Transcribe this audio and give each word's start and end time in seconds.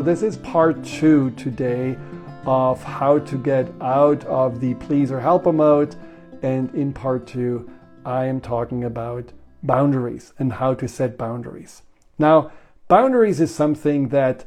This 0.00 0.22
is 0.22 0.36
part 0.36 0.84
two 0.84 1.32
today 1.32 1.98
of 2.46 2.80
how 2.84 3.18
to 3.18 3.36
get 3.36 3.68
out 3.80 4.24
of 4.26 4.60
the 4.60 4.74
please 4.74 4.86
pleaser 4.86 5.18
helper 5.18 5.52
mode. 5.52 5.96
And 6.40 6.72
in 6.72 6.92
part 6.92 7.26
two, 7.26 7.68
I 8.06 8.26
am 8.26 8.40
talking 8.40 8.84
about 8.84 9.32
boundaries 9.64 10.34
and 10.38 10.52
how 10.52 10.74
to 10.74 10.86
set 10.86 11.18
boundaries. 11.18 11.82
Now, 12.16 12.52
boundaries 12.86 13.40
is 13.40 13.52
something 13.52 14.10
that 14.10 14.44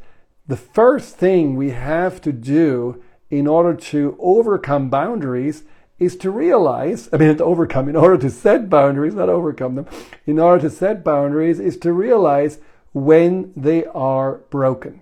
the 0.47 0.55
first 0.55 1.17
thing 1.17 1.57
we 1.57 1.71
have 1.71 2.21
to 2.21 2.31
do 2.31 3.03
in 3.29 3.45
order 3.45 3.73
to 3.73 4.15
overcome 4.21 4.89
boundaries 4.89 5.63
is 5.99 6.15
to 6.17 6.31
realize, 6.31 7.09
I 7.11 7.17
mean, 7.17 7.35
to 7.35 7.43
overcome, 7.43 7.89
in 7.89 7.97
order 7.97 8.17
to 8.19 8.29
set 8.29 8.69
boundaries, 8.69 9.15
not 9.15 9.27
overcome 9.27 9.75
them, 9.75 9.87
in 10.25 10.39
order 10.39 10.61
to 10.61 10.73
set 10.73 11.03
boundaries 11.03 11.59
is 11.59 11.75
to 11.79 11.91
realize 11.91 12.59
when 12.93 13.51
they 13.57 13.83
are 13.87 14.37
broken. 14.49 15.01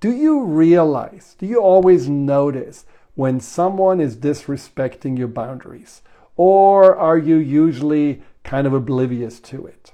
Do 0.00 0.12
you 0.12 0.44
realize, 0.44 1.34
do 1.38 1.46
you 1.46 1.60
always 1.60 2.08
notice 2.08 2.86
when 3.16 3.40
someone 3.40 4.00
is 4.00 4.16
disrespecting 4.16 5.18
your 5.18 5.26
boundaries? 5.28 6.02
Or 6.36 6.94
are 6.94 7.18
you 7.18 7.36
usually 7.36 8.22
kind 8.44 8.66
of 8.66 8.72
oblivious 8.72 9.40
to 9.40 9.66
it? 9.66 9.92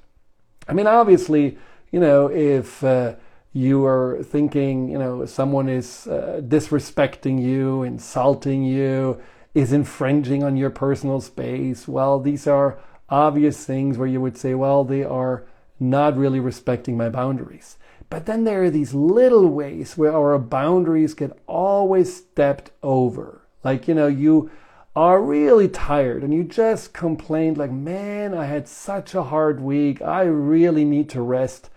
I 0.68 0.74
mean, 0.74 0.86
obviously, 0.86 1.56
you 1.90 2.00
know, 2.00 2.30
if 2.30 2.84
uh, 2.84 3.14
you 3.54 3.86
are 3.86 4.22
thinking, 4.22 4.90
you 4.90 4.98
know, 4.98 5.24
someone 5.24 5.70
is 5.70 6.06
uh, 6.06 6.42
disrespecting 6.44 7.42
you, 7.42 7.82
insulting 7.82 8.62
you, 8.62 9.20
is 9.54 9.72
infringing 9.72 10.42
on 10.42 10.56
your 10.58 10.70
personal 10.70 11.20
space, 11.22 11.88
well, 11.88 12.20
these 12.20 12.46
are 12.46 12.78
obvious 13.08 13.64
things 13.64 13.96
where 13.96 14.08
you 14.08 14.20
would 14.20 14.36
say, 14.36 14.52
well, 14.52 14.84
they 14.84 15.02
are 15.02 15.46
not 15.80 16.16
really 16.16 16.40
respecting 16.40 16.96
my 16.96 17.08
boundaries. 17.08 17.78
But 18.14 18.26
then 18.26 18.44
there 18.44 18.62
are 18.62 18.70
these 18.70 18.94
little 18.94 19.48
ways 19.48 19.98
where 19.98 20.12
our 20.12 20.38
boundaries 20.38 21.14
get 21.14 21.36
always 21.48 22.14
stepped 22.18 22.70
over. 22.80 23.40
Like, 23.64 23.88
you 23.88 23.94
know, 23.94 24.06
you 24.06 24.52
are 24.94 25.20
really 25.20 25.68
tired 25.68 26.22
and 26.22 26.32
you 26.32 26.44
just 26.44 26.92
complained, 26.92 27.58
like, 27.58 27.72
man, 27.72 28.32
I 28.32 28.44
had 28.44 28.68
such 28.68 29.16
a 29.16 29.24
hard 29.24 29.60
week. 29.60 30.00
I 30.00 30.22
really 30.22 30.84
need 30.84 31.08
to 31.08 31.22
rest. 31.22 31.70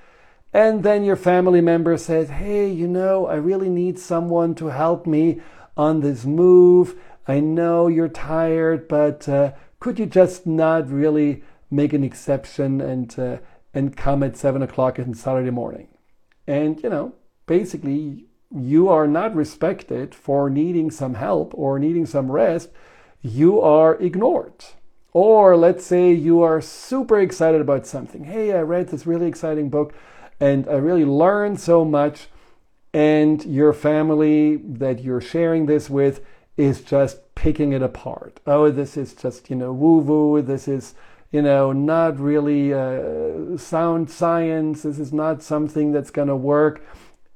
And 0.54 0.84
then 0.84 1.04
your 1.04 1.16
family 1.16 1.60
member 1.60 1.98
says, 1.98 2.30
hey, 2.30 2.70
you 2.70 2.88
know, 2.88 3.26
I 3.26 3.34
really 3.34 3.70
need 3.70 3.98
someone 3.98 4.54
to 4.62 4.68
help 4.68 5.08
me 5.08 5.42
on 5.76 6.02
this 6.02 6.24
move. 6.24 6.94
I 7.28 7.40
know 7.40 7.88
you're 7.88 8.10
tired, 8.10 8.88
but 8.88 9.28
uh, 9.28 9.54
could 9.80 9.98
you 9.98 10.06
just 10.06 10.46
not 10.46 10.88
really 10.88 11.42
make 11.72 11.94
an 11.94 12.04
exception 12.04 12.80
and, 12.80 13.18
uh, 13.18 13.38
and 13.74 13.98
come 13.98 14.22
at 14.22 14.38
seven 14.38 14.62
o'clock 14.62 15.00
on 15.00 15.16
Saturday 15.16 15.50
morning? 15.50 15.88
And, 16.48 16.82
you 16.82 16.90
know, 16.90 17.14
basically, 17.46 18.26
you 18.56 18.88
are 18.88 19.08
not 19.08 19.36
respected 19.36 20.16
for 20.16 20.50
needing 20.50 20.90
some 20.90 21.16
help 21.16 21.54
or 21.54 21.78
needing 21.78 22.06
some 22.06 22.32
rest. 22.32 22.70
You 23.22 23.60
are 23.62 23.96
ignored. 23.96 24.64
Or 25.12 25.58
let's 25.58 25.86
say 25.86 26.12
you 26.14 26.42
are 26.42 26.62
super 26.62 27.20
excited 27.20 27.60
about 27.60 27.86
something. 27.88 28.26
Hey, 28.26 28.54
I 28.54 28.62
read 28.62 28.90
this 28.90 29.06
really 29.06 29.28
exciting 29.28 29.70
book 29.70 29.94
and 30.40 30.68
I 30.68 30.76
really 30.76 31.06
learned 31.06 31.60
so 31.60 31.84
much. 31.84 32.28
And 32.94 33.44
your 33.46 33.74
family 33.74 34.58
that 34.58 35.04
you're 35.04 35.22
sharing 35.22 35.66
this 35.66 35.90
with 35.90 36.24
is 36.56 36.82
just 36.82 37.36
picking 37.36 37.74
it 37.74 37.82
apart. 37.82 38.40
Oh, 38.48 38.72
this 38.72 38.96
is 38.98 39.14
just, 39.14 39.50
you 39.50 39.56
know, 39.56 39.74
woo 39.74 40.00
woo. 40.00 40.42
This 40.42 40.68
is 40.68 40.96
you 41.32 41.42
know, 41.42 41.72
not 41.74 42.20
really 42.20 42.74
uh, 42.74 43.58
sound 43.58 44.10
science. 44.10 44.84
This 44.84 45.00
is 45.00 45.12
not 45.12 45.44
something 45.44 45.92
that's 45.92 46.12
going 46.12 46.30
to 46.30 46.36
work. 46.36 46.86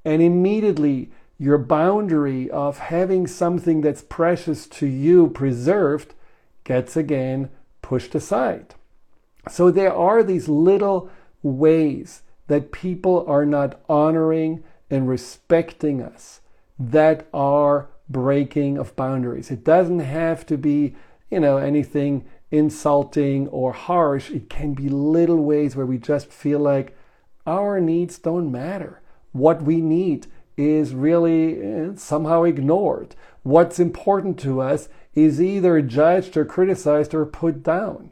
And 0.06 0.22
immediately, 0.22 1.12
your 1.38 1.58
boundary 1.58 2.50
of 2.50 2.78
having 2.78 3.28
something 3.28 3.82
that's 3.82 4.04
precious 4.04 4.68
to 4.68 4.88
you 4.88 5.30
preserved 5.30 6.14
gets 6.64 6.96
again 6.96 7.50
pushed 7.82 8.16
aside. 8.16 8.76
So 9.50 9.72
there 9.72 9.94
are 9.94 10.24
these 10.24 10.48
little 10.48 11.10
ways 11.42 12.22
that 12.48 12.72
people 12.72 13.26
are 13.28 13.46
not 13.46 13.82
honoring 13.90 14.64
and 14.90 15.08
respecting 15.08 16.02
us 16.02 16.42
that 16.78 17.28
are 17.34 17.88
breaking 18.10 18.78
of 18.78 18.96
boundaries. 18.96 19.50
It 19.50 19.64
doesn't 19.64 20.00
have 20.00 20.46
to 20.48 20.58
be, 20.58 20.96
you 21.30 21.40
know, 21.40 21.58
anything 21.58 22.26
insulting 22.52 23.48
or 23.48 23.72
harsh. 23.72 24.30
It 24.30 24.50
can 24.50 24.74
be 24.74 24.90
little 24.90 25.44
ways 25.44 25.76
where 25.76 25.86
we 25.86 25.98
just 25.98 26.32
feel 26.32 26.60
like 26.60 26.96
our 27.48 27.80
needs 27.80 28.18
don't 28.20 28.52
matter. 28.52 29.02
What 29.32 29.64
we 29.64 29.82
need 29.82 30.28
is 30.58 30.94
really 30.94 31.62
eh, 31.62 31.90
somehow 31.96 32.44
ignored. 32.44 33.16
What's 33.44 33.80
important 33.80 34.38
to 34.40 34.62
us 34.62 34.90
is 35.16 35.42
either 35.42 35.82
judged 35.82 36.38
or 36.38 36.46
criticized 36.46 37.14
or 37.14 37.26
put 37.26 37.64
down. 37.64 38.12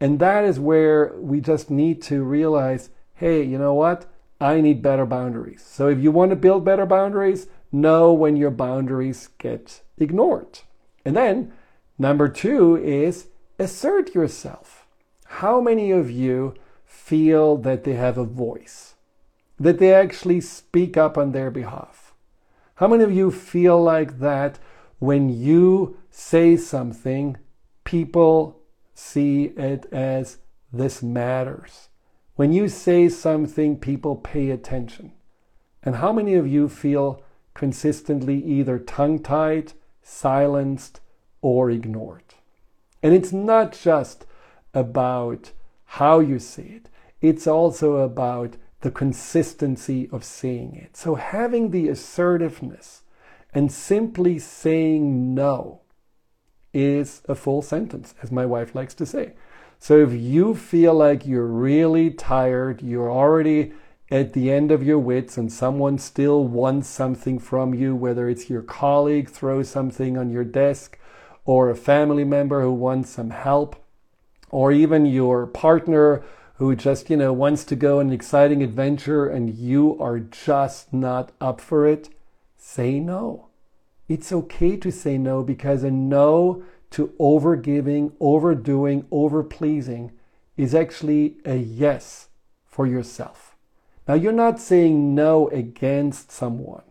And 0.00 0.18
that 0.18 0.44
is 0.44 0.58
where 0.58 1.12
we 1.16 1.40
just 1.40 1.70
need 1.70 2.02
to 2.02 2.22
realize 2.22 2.90
hey, 3.14 3.40
you 3.44 3.56
know 3.56 3.74
what? 3.74 4.06
I 4.40 4.60
need 4.60 4.82
better 4.82 5.06
boundaries. 5.06 5.64
So 5.64 5.86
if 5.86 6.00
you 6.00 6.10
want 6.10 6.30
to 6.30 6.36
build 6.36 6.64
better 6.64 6.84
boundaries, 6.84 7.46
know 7.70 8.12
when 8.12 8.34
your 8.34 8.50
boundaries 8.50 9.28
get 9.38 9.82
ignored. 9.96 10.60
And 11.04 11.16
then 11.16 11.52
number 11.98 12.28
two 12.28 12.76
is 12.76 13.28
assert 13.58 14.14
yourself. 14.14 14.86
How 15.26 15.60
many 15.60 15.90
of 15.90 16.10
you 16.10 16.54
feel 16.84 17.56
that 17.58 17.84
they 17.84 17.94
have 17.94 18.18
a 18.18 18.24
voice, 18.24 18.94
that 19.58 19.78
they 19.78 19.92
actually 19.92 20.40
speak 20.40 20.96
up 20.96 21.16
on 21.16 21.32
their 21.32 21.50
behalf? 21.50 22.12
How 22.76 22.88
many 22.88 23.04
of 23.04 23.12
you 23.12 23.30
feel 23.30 23.82
like 23.82 24.18
that 24.18 24.58
when 24.98 25.28
you 25.28 25.98
say 26.10 26.56
something, 26.56 27.36
people 27.84 28.60
see 28.94 29.44
it 29.56 29.86
as 29.92 30.38
this 30.72 31.02
matters? 31.02 31.88
When 32.36 32.52
you 32.52 32.68
say 32.68 33.08
something, 33.08 33.78
people 33.78 34.16
pay 34.16 34.50
attention. 34.50 35.12
And 35.82 35.96
how 35.96 36.12
many 36.12 36.34
of 36.34 36.46
you 36.46 36.68
feel 36.68 37.22
consistently 37.54 38.42
either 38.42 38.78
tongue 38.78 39.18
tied, 39.20 39.74
silenced, 40.02 41.00
or 41.40 41.70
ignored? 41.70 42.34
And 43.02 43.14
it's 43.14 43.32
not 43.32 43.72
just 43.72 44.26
about 44.74 45.52
how 45.84 46.20
you 46.20 46.38
say 46.38 46.62
it, 46.62 46.88
it's 47.20 47.46
also 47.46 47.96
about 47.96 48.56
the 48.80 48.90
consistency 48.90 50.08
of 50.10 50.24
saying 50.24 50.74
it. 50.74 50.96
So 50.96 51.14
having 51.14 51.70
the 51.70 51.88
assertiveness 51.88 53.02
and 53.54 53.70
simply 53.70 54.38
saying 54.38 55.34
no 55.34 55.82
is 56.72 57.22
a 57.28 57.34
full 57.34 57.62
sentence, 57.62 58.14
as 58.22 58.32
my 58.32 58.46
wife 58.46 58.74
likes 58.74 58.94
to 58.94 59.06
say. 59.06 59.34
So 59.78 59.98
if 59.98 60.12
you 60.12 60.54
feel 60.54 60.94
like 60.94 61.26
you're 61.26 61.46
really 61.46 62.10
tired, 62.10 62.82
you're 62.82 63.10
already 63.10 63.72
at 64.10 64.32
the 64.32 64.50
end 64.50 64.70
of 64.70 64.82
your 64.82 64.98
wits, 64.98 65.36
and 65.38 65.52
someone 65.52 65.98
still 65.98 66.44
wants 66.44 66.88
something 66.88 67.38
from 67.38 67.74
you, 67.74 67.94
whether 67.94 68.28
it's 68.28 68.50
your 68.50 68.62
colleague 68.62 69.28
throws 69.28 69.68
something 69.68 70.16
on 70.16 70.30
your 70.30 70.44
desk 70.44 70.98
or 71.44 71.68
a 71.68 71.74
family 71.74 72.24
member 72.24 72.62
who 72.62 72.72
wants 72.72 73.10
some 73.10 73.30
help, 73.30 73.76
or 74.50 74.70
even 74.70 75.06
your 75.06 75.46
partner 75.46 76.22
who 76.56 76.76
just, 76.76 77.10
you 77.10 77.16
know, 77.16 77.32
wants 77.32 77.64
to 77.64 77.74
go 77.74 77.98
on 77.98 78.06
an 78.06 78.12
exciting 78.12 78.62
adventure 78.62 79.26
and 79.26 79.54
you 79.54 79.96
are 80.00 80.20
just 80.20 80.92
not 80.92 81.32
up 81.40 81.60
for 81.60 81.86
it, 81.86 82.08
say 82.56 83.00
no. 83.00 83.48
It's 84.08 84.32
okay 84.32 84.76
to 84.76 84.92
say 84.92 85.18
no 85.18 85.42
because 85.42 85.82
a 85.82 85.90
no 85.90 86.62
to 86.90 87.08
overgiving, 87.18 88.12
overdoing, 88.20 89.02
overpleasing 89.04 90.12
is 90.56 90.74
actually 90.74 91.38
a 91.44 91.56
yes 91.56 92.28
for 92.66 92.86
yourself. 92.86 93.56
Now, 94.06 94.14
you're 94.14 94.32
not 94.32 94.60
saying 94.60 95.14
no 95.14 95.48
against 95.48 96.30
someone. 96.30 96.82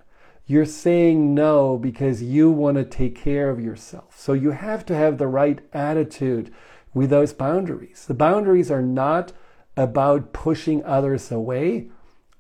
You're 0.46 0.66
saying 0.66 1.34
no 1.34 1.78
because 1.78 2.22
you 2.24 2.52
want 2.52 2.78
to 2.78 2.84
take 2.84 3.16
care 3.16 3.50
of 3.50 3.62
yourself. 3.62 4.20
So 4.20 4.34
you 4.34 4.52
have 4.52 4.86
to 4.88 4.96
have 4.96 5.18
the 5.18 5.28
right 5.28 5.60
attitude 5.72 6.52
with 6.94 7.10
those 7.10 7.34
boundaries. 7.34 8.06
The 8.06 8.14
boundaries 8.14 8.70
are 8.70 8.82
not 8.82 9.32
about 9.78 10.34
pushing 10.34 10.84
others 10.84 11.32
away. 11.32 11.90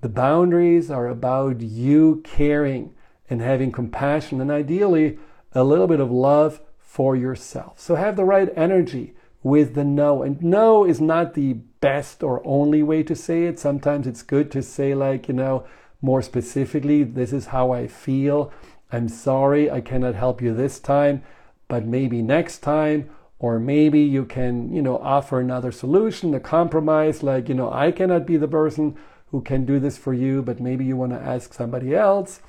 The 0.01 0.09
boundaries 0.09 0.91
are 0.91 1.07
about 1.07 1.61
you 1.61 2.21
caring 2.23 2.93
and 3.29 3.41
having 3.41 3.71
compassion 3.71 4.41
and 4.41 4.51
ideally 4.51 5.17
a 5.53 5.63
little 5.63 5.87
bit 5.87 5.99
of 5.99 6.11
love 6.11 6.61
for 6.79 7.15
yourself. 7.15 7.79
So 7.79 7.95
have 7.95 8.17
the 8.17 8.25
right 8.25 8.49
energy 8.55 9.13
with 9.43 9.73
the 9.73 9.83
no. 9.83 10.21
And 10.23 10.41
no 10.41 10.85
is 10.85 10.99
not 10.99 11.33
the 11.33 11.53
best 11.53 12.23
or 12.23 12.45
only 12.45 12.83
way 12.83 13.03
to 13.03 13.15
say 13.15 13.45
it. 13.45 13.59
Sometimes 13.59 14.05
it's 14.05 14.21
good 14.21 14.51
to 14.51 14.61
say, 14.61 14.93
like, 14.93 15.27
you 15.27 15.33
know, 15.33 15.65
more 16.01 16.21
specifically, 16.21 17.03
this 17.03 17.31
is 17.31 17.47
how 17.47 17.71
I 17.71 17.87
feel. 17.87 18.51
I'm 18.91 19.07
sorry, 19.07 19.69
I 19.69 19.81
cannot 19.81 20.15
help 20.15 20.41
you 20.41 20.53
this 20.53 20.79
time, 20.79 21.23
but 21.67 21.85
maybe 21.85 22.21
next 22.21 22.59
time, 22.59 23.09
or 23.39 23.59
maybe 23.59 23.99
you 23.99 24.25
can, 24.25 24.73
you 24.73 24.81
know, 24.81 24.97
offer 24.97 25.39
another 25.39 25.71
solution, 25.71 26.33
a 26.33 26.39
compromise, 26.39 27.23
like, 27.23 27.49
you 27.49 27.55
know, 27.55 27.71
I 27.71 27.91
cannot 27.91 28.25
be 28.25 28.37
the 28.37 28.47
person 28.47 28.95
who 29.31 29.41
can 29.41 29.65
do 29.65 29.79
this 29.79 29.97
for 29.97 30.13
you, 30.13 30.41
but 30.41 30.59
maybe 30.59 30.85
you 30.85 30.97
want 30.97 31.13
to 31.13 31.19
ask 31.19 31.53
somebody 31.53 31.95
else. 31.95 32.41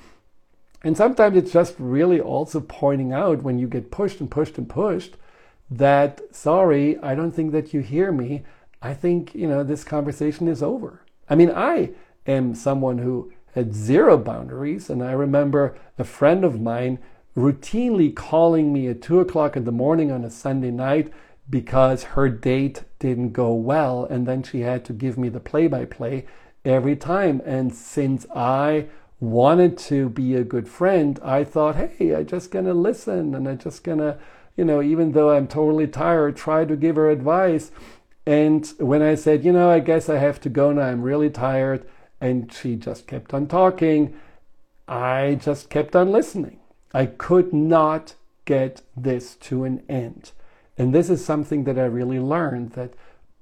And 0.83 0.97
sometimes 0.97 1.37
it's 1.37 1.53
just 1.53 1.75
really 1.79 2.19
also 2.19 2.59
pointing 2.59 3.13
out 3.13 3.41
when 3.41 3.57
you 3.57 3.67
get 3.67 3.89
pushed 3.89 4.19
and 4.19 4.29
pushed 4.29 4.57
and 4.57 4.69
pushed 4.69 5.15
that, 5.71 6.21
sorry, 6.31 6.99
I 6.99 7.15
don't 7.15 7.31
think 7.31 7.53
that 7.53 7.73
you 7.73 7.79
hear 7.79 8.11
me. 8.11 8.43
I 8.81 8.93
think, 8.93 9.33
you 9.33 9.47
know, 9.47 9.63
this 9.63 9.85
conversation 9.85 10.47
is 10.47 10.61
over. 10.61 11.01
I 11.29 11.35
mean, 11.35 11.51
I 11.51 11.91
am 12.27 12.53
someone 12.53 12.97
who 12.97 13.31
had 13.53 13.73
zero 13.73 14.17
boundaries. 14.17 14.89
And 14.89 15.03
I 15.03 15.11
remember 15.11 15.77
a 15.97 16.03
friend 16.03 16.43
of 16.43 16.61
mine 16.61 16.99
routinely 17.35 18.13
calling 18.13 18.71
me 18.71 18.87
at 18.87 19.01
two 19.01 19.19
o'clock 19.19 19.55
in 19.55 19.65
the 19.65 19.71
morning 19.71 20.11
on 20.11 20.23
a 20.23 20.29
Sunday 20.29 20.71
night 20.71 21.11
because 21.49 22.03
her 22.03 22.29
date 22.29 22.83
didn't 22.99 23.31
go 23.31 23.53
well. 23.53 24.05
And 24.05 24.27
then 24.27 24.43
she 24.43 24.61
had 24.61 24.85
to 24.85 24.93
give 24.93 25.17
me 25.17 25.29
the 25.29 25.39
play 25.39 25.67
by 25.67 25.85
play 25.85 26.25
every 26.63 26.95
time. 26.95 27.41
And 27.45 27.73
since 27.73 28.25
I 28.35 28.87
wanted 29.19 29.77
to 29.77 30.09
be 30.09 30.35
a 30.35 30.43
good 30.43 30.67
friend, 30.67 31.19
I 31.23 31.43
thought, 31.43 31.75
hey, 31.75 32.15
I'm 32.15 32.25
just 32.25 32.51
going 32.51 32.65
to 32.65 32.73
listen 32.73 33.33
and 33.33 33.47
I'm 33.47 33.57
just 33.57 33.83
going 33.83 33.99
to, 33.99 34.17
you 34.55 34.65
know, 34.65 34.81
even 34.81 35.13
though 35.13 35.31
I'm 35.31 35.47
totally 35.47 35.87
tired, 35.87 36.35
try 36.35 36.65
to 36.65 36.75
give 36.75 36.95
her 36.95 37.09
advice. 37.09 37.71
And 38.25 38.65
when 38.79 39.01
I 39.01 39.15
said, 39.15 39.43
you 39.43 39.51
know, 39.51 39.69
I 39.69 39.79
guess 39.79 40.09
I 40.09 40.17
have 40.17 40.39
to 40.41 40.49
go 40.49 40.71
now, 40.71 40.83
I'm 40.83 41.01
really 41.01 41.29
tired, 41.29 41.85
and 42.23 42.53
she 42.53 42.77
just 42.77 43.05
kept 43.05 43.33
on 43.33 43.47
talking, 43.47 44.13
I 44.87 45.37
just 45.41 45.69
kept 45.69 45.93
on 45.93 46.09
listening. 46.09 46.59
I 46.93 47.05
could 47.05 47.51
not 47.51 48.15
get 48.45 48.81
this 48.95 49.35
to 49.47 49.65
an 49.65 49.83
end. 49.89 50.31
And 50.77 50.95
this 50.95 51.09
is 51.09 51.23
something 51.23 51.65
that 51.65 51.77
I 51.77 51.83
really 51.83 52.21
learned 52.21 52.71
that 52.71 52.93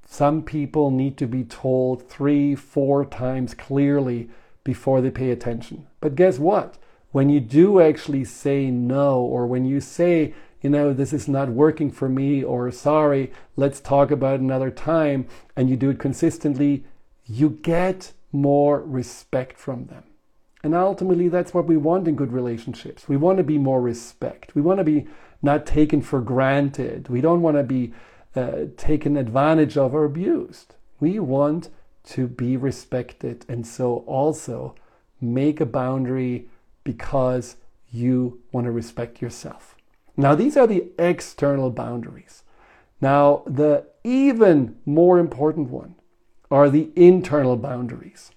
some 0.04 0.42
people 0.42 0.90
need 0.90 1.16
to 1.18 1.28
be 1.28 1.44
told 1.44 2.10
three, 2.10 2.56
four 2.56 3.06
times 3.06 3.54
clearly 3.54 4.30
before 4.64 5.00
they 5.00 5.12
pay 5.12 5.30
attention. 5.30 5.86
But 6.00 6.16
guess 6.16 6.40
what? 6.40 6.80
When 7.12 7.30
you 7.30 7.40
do 7.40 7.80
actually 7.80 8.26
say 8.26 8.72
no, 8.72 9.20
or 9.20 9.46
when 9.46 9.64
you 9.64 9.80
say, 9.80 10.34
you 10.60 10.72
know, 10.72 10.92
this 10.92 11.14
is 11.14 11.28
not 11.28 11.50
working 11.50 11.92
for 11.92 12.10
me, 12.10 12.44
or 12.44 12.72
sorry, 12.72 13.32
let's 13.56 13.80
talk 13.80 14.10
about 14.10 14.40
another 14.40 14.72
time, 14.72 15.28
and 15.56 15.70
you 15.70 15.76
do 15.76 15.92
it 15.92 16.00
consistently, 16.00 16.84
you 17.28 17.52
get 17.62 18.14
more 18.32 18.82
respect 18.82 19.58
from 19.58 19.86
them. 19.86 20.04
And 20.64 20.76
ultimately, 20.76 21.28
that's 21.28 21.54
what 21.54 21.66
we 21.66 21.78
want 21.78 22.08
in 22.08 22.16
good 22.16 22.32
relationships. 22.32 23.10
We 23.10 23.18
want 23.18 23.38
to 23.38 23.44
be 23.44 23.58
more 23.58 23.82
respect. 23.82 24.54
We 24.56 24.62
want 24.62 24.78
to 24.78 24.84
be 24.84 25.08
not 25.42 25.66
taken 25.66 26.02
for 26.02 26.22
granted. 26.22 27.10
We 27.10 27.22
don't 27.22 27.42
want 27.42 27.58
to 27.58 27.64
be 27.64 27.94
uh, 28.36 28.66
taken 28.78 29.18
advantage 29.18 29.76
of 29.76 29.96
or 29.96 30.06
abused. 30.06 30.76
We 31.00 31.20
want 31.20 31.70
to 32.04 32.28
be 32.28 32.58
respected. 32.58 33.46
And 33.50 33.66
so 33.66 33.98
also 34.08 34.76
make 35.20 35.60
a 35.60 35.66
boundary 35.66 36.48
because 36.84 37.58
you 37.92 38.42
want 38.52 38.66
to 38.66 38.72
respect 38.72 39.22
yourself. 39.22 39.76
Now, 40.16 40.36
these 40.36 40.58
are 40.58 40.68
the 40.68 40.86
external 41.00 41.72
boundaries. 41.72 42.44
Now, 43.00 43.44
the 43.48 43.88
even 44.04 44.78
more 44.86 45.18
important 45.18 45.70
one 45.70 45.96
are 46.52 46.70
the 46.70 46.90
internal 46.96 47.56
boundaries. 47.56 48.32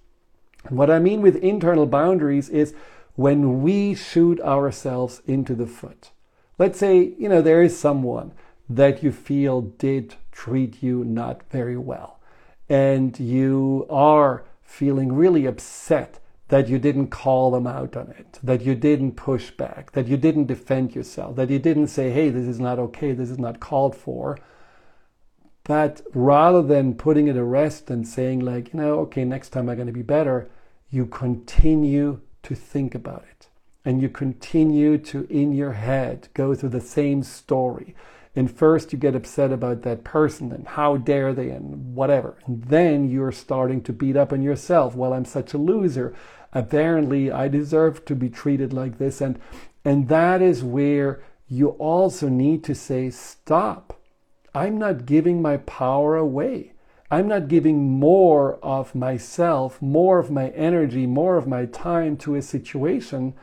And 0.64 0.78
what 0.78 0.90
I 0.90 0.98
mean 0.98 1.20
with 1.20 1.36
internal 1.36 1.86
boundaries 1.86 2.48
is 2.48 2.74
when 3.16 3.62
we 3.62 3.94
shoot 3.94 4.40
ourselves 4.40 5.20
into 5.26 5.54
the 5.54 5.66
foot. 5.66 6.10
Let's 6.58 6.78
say, 6.78 7.14
you 7.18 7.28
know, 7.28 7.42
there 7.42 7.62
is 7.62 7.78
someone 7.78 8.32
that 8.68 9.02
you 9.02 9.12
feel 9.12 9.60
did 9.60 10.14
treat 10.32 10.82
you 10.82 11.04
not 11.04 11.42
very 11.50 11.76
well 11.76 12.20
and 12.68 13.18
you 13.20 13.86
are 13.90 14.44
feeling 14.62 15.12
really 15.12 15.46
upset 15.46 16.18
that 16.48 16.68
you 16.68 16.78
didn't 16.78 17.08
call 17.08 17.50
them 17.50 17.66
out 17.66 17.96
on 17.96 18.10
it, 18.18 18.38
that 18.42 18.62
you 18.62 18.74
didn't 18.74 19.12
push 19.12 19.50
back, 19.50 19.92
that 19.92 20.06
you 20.06 20.16
didn't 20.16 20.46
defend 20.46 20.94
yourself, 20.94 21.36
that 21.36 21.50
you 21.50 21.58
didn't 21.58 21.88
say, 21.88 22.10
hey, 22.10 22.28
this 22.30 22.46
is 22.46 22.60
not 22.60 22.78
okay, 22.78 23.12
this 23.12 23.30
is 23.30 23.38
not 23.38 23.60
called 23.60 23.96
for. 23.96 24.38
But 25.64 26.02
rather 26.12 26.62
than 26.62 26.94
putting 26.94 27.28
it 27.28 27.34
to 27.34 27.44
rest 27.44 27.90
and 27.90 28.06
saying, 28.06 28.40
like, 28.40 28.72
you 28.72 28.80
know, 28.80 29.00
okay, 29.00 29.24
next 29.24 29.50
time 29.50 29.68
I'm 29.68 29.76
going 29.76 29.86
to 29.86 29.92
be 29.92 30.02
better, 30.02 30.50
you 30.90 31.06
continue 31.06 32.20
to 32.42 32.54
think 32.54 32.94
about 32.94 33.24
it. 33.30 33.48
And 33.84 34.00
you 34.00 34.08
continue 34.08 34.98
to, 34.98 35.26
in 35.30 35.52
your 35.52 35.72
head, 35.72 36.28
go 36.34 36.54
through 36.54 36.70
the 36.70 36.80
same 36.80 37.22
story 37.22 37.94
and 38.36 38.50
first 38.50 38.92
you 38.92 38.98
get 38.98 39.14
upset 39.14 39.52
about 39.52 39.82
that 39.82 40.02
person 40.02 40.50
and 40.52 40.66
how 40.66 40.96
dare 40.96 41.32
they 41.32 41.50
and 41.50 41.94
whatever. 41.94 42.36
And 42.46 42.64
then 42.64 43.08
you're 43.08 43.32
starting 43.32 43.80
to 43.82 43.92
beat 43.92 44.16
up 44.16 44.32
on 44.32 44.42
yourself. 44.42 44.96
Well, 44.96 45.12
I'm 45.12 45.24
such 45.24 45.54
a 45.54 45.58
loser. 45.58 46.14
Apparently, 46.52 47.30
I 47.30 47.48
deserve 47.48 48.04
to 48.06 48.16
be 48.16 48.28
treated 48.28 48.72
like 48.72 48.98
this. 48.98 49.20
And, 49.20 49.38
and 49.84 50.08
that 50.08 50.42
is 50.42 50.64
where 50.64 51.22
you 51.48 51.70
also 51.70 52.28
need 52.28 52.64
to 52.64 52.74
say, 52.74 53.10
stop. 53.10 54.00
I'm 54.54 54.78
not 54.78 55.06
giving 55.06 55.42
my 55.42 55.56
power 55.58 56.16
away. 56.16 56.72
I'm 57.10 57.28
not 57.28 57.48
giving 57.48 57.98
more 57.98 58.56
of 58.62 58.94
myself, 58.94 59.80
more 59.82 60.18
of 60.18 60.30
my 60.30 60.48
energy, 60.50 61.06
more 61.06 61.36
of 61.36 61.46
my 61.46 61.66
time 61.66 62.16
to 62.18 62.34
a 62.34 62.42
situation 62.42 63.34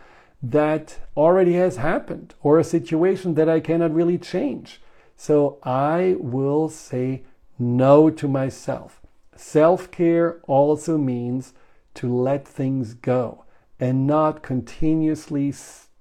that 0.42 1.00
already 1.16 1.54
has 1.54 1.78
happened 1.78 2.34
or 2.42 2.58
a 2.58 2.64
situation 2.64 3.36
that 3.36 3.48
I 3.48 3.60
cannot 3.60 3.94
really 3.94 4.18
change. 4.18 4.82
So 5.16 5.60
I 5.64 6.16
will 6.20 6.70
say 6.70 7.24
no 7.60 8.10
to 8.10 8.28
myself. 8.28 9.02
Self 9.36 9.92
care 9.92 10.42
also 10.48 10.98
means 10.98 11.54
to 11.96 12.14
let 12.14 12.48
things 12.48 12.94
go 12.94 13.44
and 13.80 14.08
not 14.08 14.42
continuously 14.42 15.54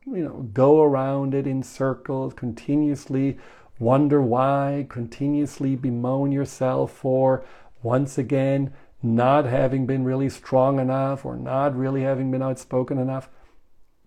you 0.07 0.25
know 0.25 0.49
go 0.53 0.83
around 0.83 1.35
it 1.35 1.47
in 1.47 1.63
circles 1.63 2.35
continuously 2.35 3.39
wonder 3.81 4.23
why 4.23 4.87
continuously 4.89 5.75
bemoan 5.75 6.31
yourself 6.31 6.93
for 6.93 7.45
once 7.83 8.17
again 8.17 8.73
not 9.03 9.45
having 9.47 9.87
been 9.87 10.05
really 10.05 10.29
strong 10.29 10.79
enough 10.79 11.25
or 11.25 11.37
not 11.37 11.75
really 11.75 12.03
having 12.03 12.31
been 12.31 12.43
outspoken 12.43 12.99
enough 12.99 13.29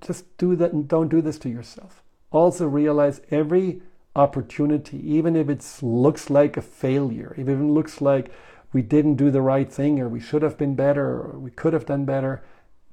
just 0.04 0.38
do 0.38 0.56
that 0.56 0.74
and 0.74 0.88
don't 0.88 1.10
do 1.10 1.22
this 1.22 1.40
to 1.40 1.50
yourself. 1.50 2.04
Also 2.32 2.68
realize 2.68 3.22
every 3.32 3.82
opportunity, 4.16 4.98
even 5.12 5.36
if 5.36 5.50
it 5.50 5.66
looks 5.82 6.30
like 6.30 6.58
a 6.58 6.62
failure, 6.62 7.34
even 7.38 7.56
if 7.56 7.62
it 7.62 7.72
looks 7.72 8.02
like 8.02 8.32
we 8.72 8.82
didn't 8.82 9.16
do 9.16 9.32
the 9.32 9.42
right 9.42 9.72
thing 9.72 10.00
or 10.00 10.10
we 10.10 10.20
should 10.20 10.42
have 10.42 10.58
been 10.58 10.76
better 10.76 11.22
or 11.22 11.40
we 11.40 11.52
could 11.52 11.74
have 11.74 11.86
done 11.86 12.06
better, 12.06 12.44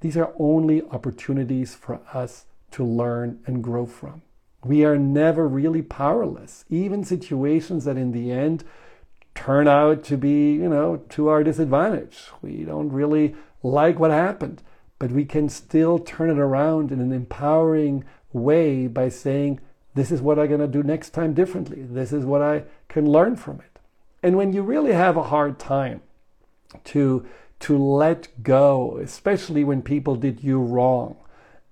these 0.01 0.17
are 0.17 0.33
only 0.39 0.83
opportunities 0.91 1.75
for 1.75 2.01
us 2.13 2.47
to 2.71 2.85
learn 2.85 3.41
and 3.47 3.63
grow 3.63 3.85
from. 3.87 4.23
We 4.65 4.85
are 4.85 4.99
never 4.99 5.49
really 5.49 5.83
powerless. 5.83 6.65
Even 6.69 7.05
situations 7.05 7.85
that 7.85 7.97
in 7.97 8.13
the 8.13 8.31
end 8.31 8.65
turn 9.35 9.67
out 9.67 10.05
to 10.05 10.17
be, 10.17 10.53
you 10.53 10.69
know, 10.69 10.99
to 11.11 11.29
our 11.29 11.43
disadvantage. 11.43 12.27
We 12.43 12.65
don't 12.65 12.91
really 12.91 13.35
like 13.63 13.99
what 13.99 14.11
happened 14.11 14.63
but 15.01 15.11
we 15.11 15.25
can 15.25 15.49
still 15.49 15.99
turn 15.99 16.31
it 16.31 16.39
around 16.39 16.93
in 16.93 17.01
an 17.01 17.11
empowering 17.11 18.05
way 18.33 18.87
by 18.87 19.09
saying, 19.09 19.59
This 19.95 20.13
is 20.13 20.21
what 20.21 20.39
I'm 20.39 20.49
going 20.49 20.61
to 20.61 20.69
do 20.69 20.85
next 20.85 21.11
time 21.11 21.33
differently. 21.35 21.83
This 21.83 22.13
is 22.13 22.25
what 22.25 22.43
I 22.43 22.65
can 22.89 23.11
learn 23.11 23.35
from 23.35 23.61
it. 23.61 23.81
And 24.23 24.37
when 24.37 24.53
you 24.53 24.63
really 24.63 24.93
have 24.93 25.17
a 25.17 25.25
hard 25.25 25.59
time 25.59 26.03
to, 26.85 27.27
to 27.61 27.79
let 27.79 28.43
go, 28.43 28.99
especially 29.03 29.65
when 29.65 29.81
people 29.81 30.17
did 30.17 30.45
you 30.45 30.61
wrong, 30.61 31.17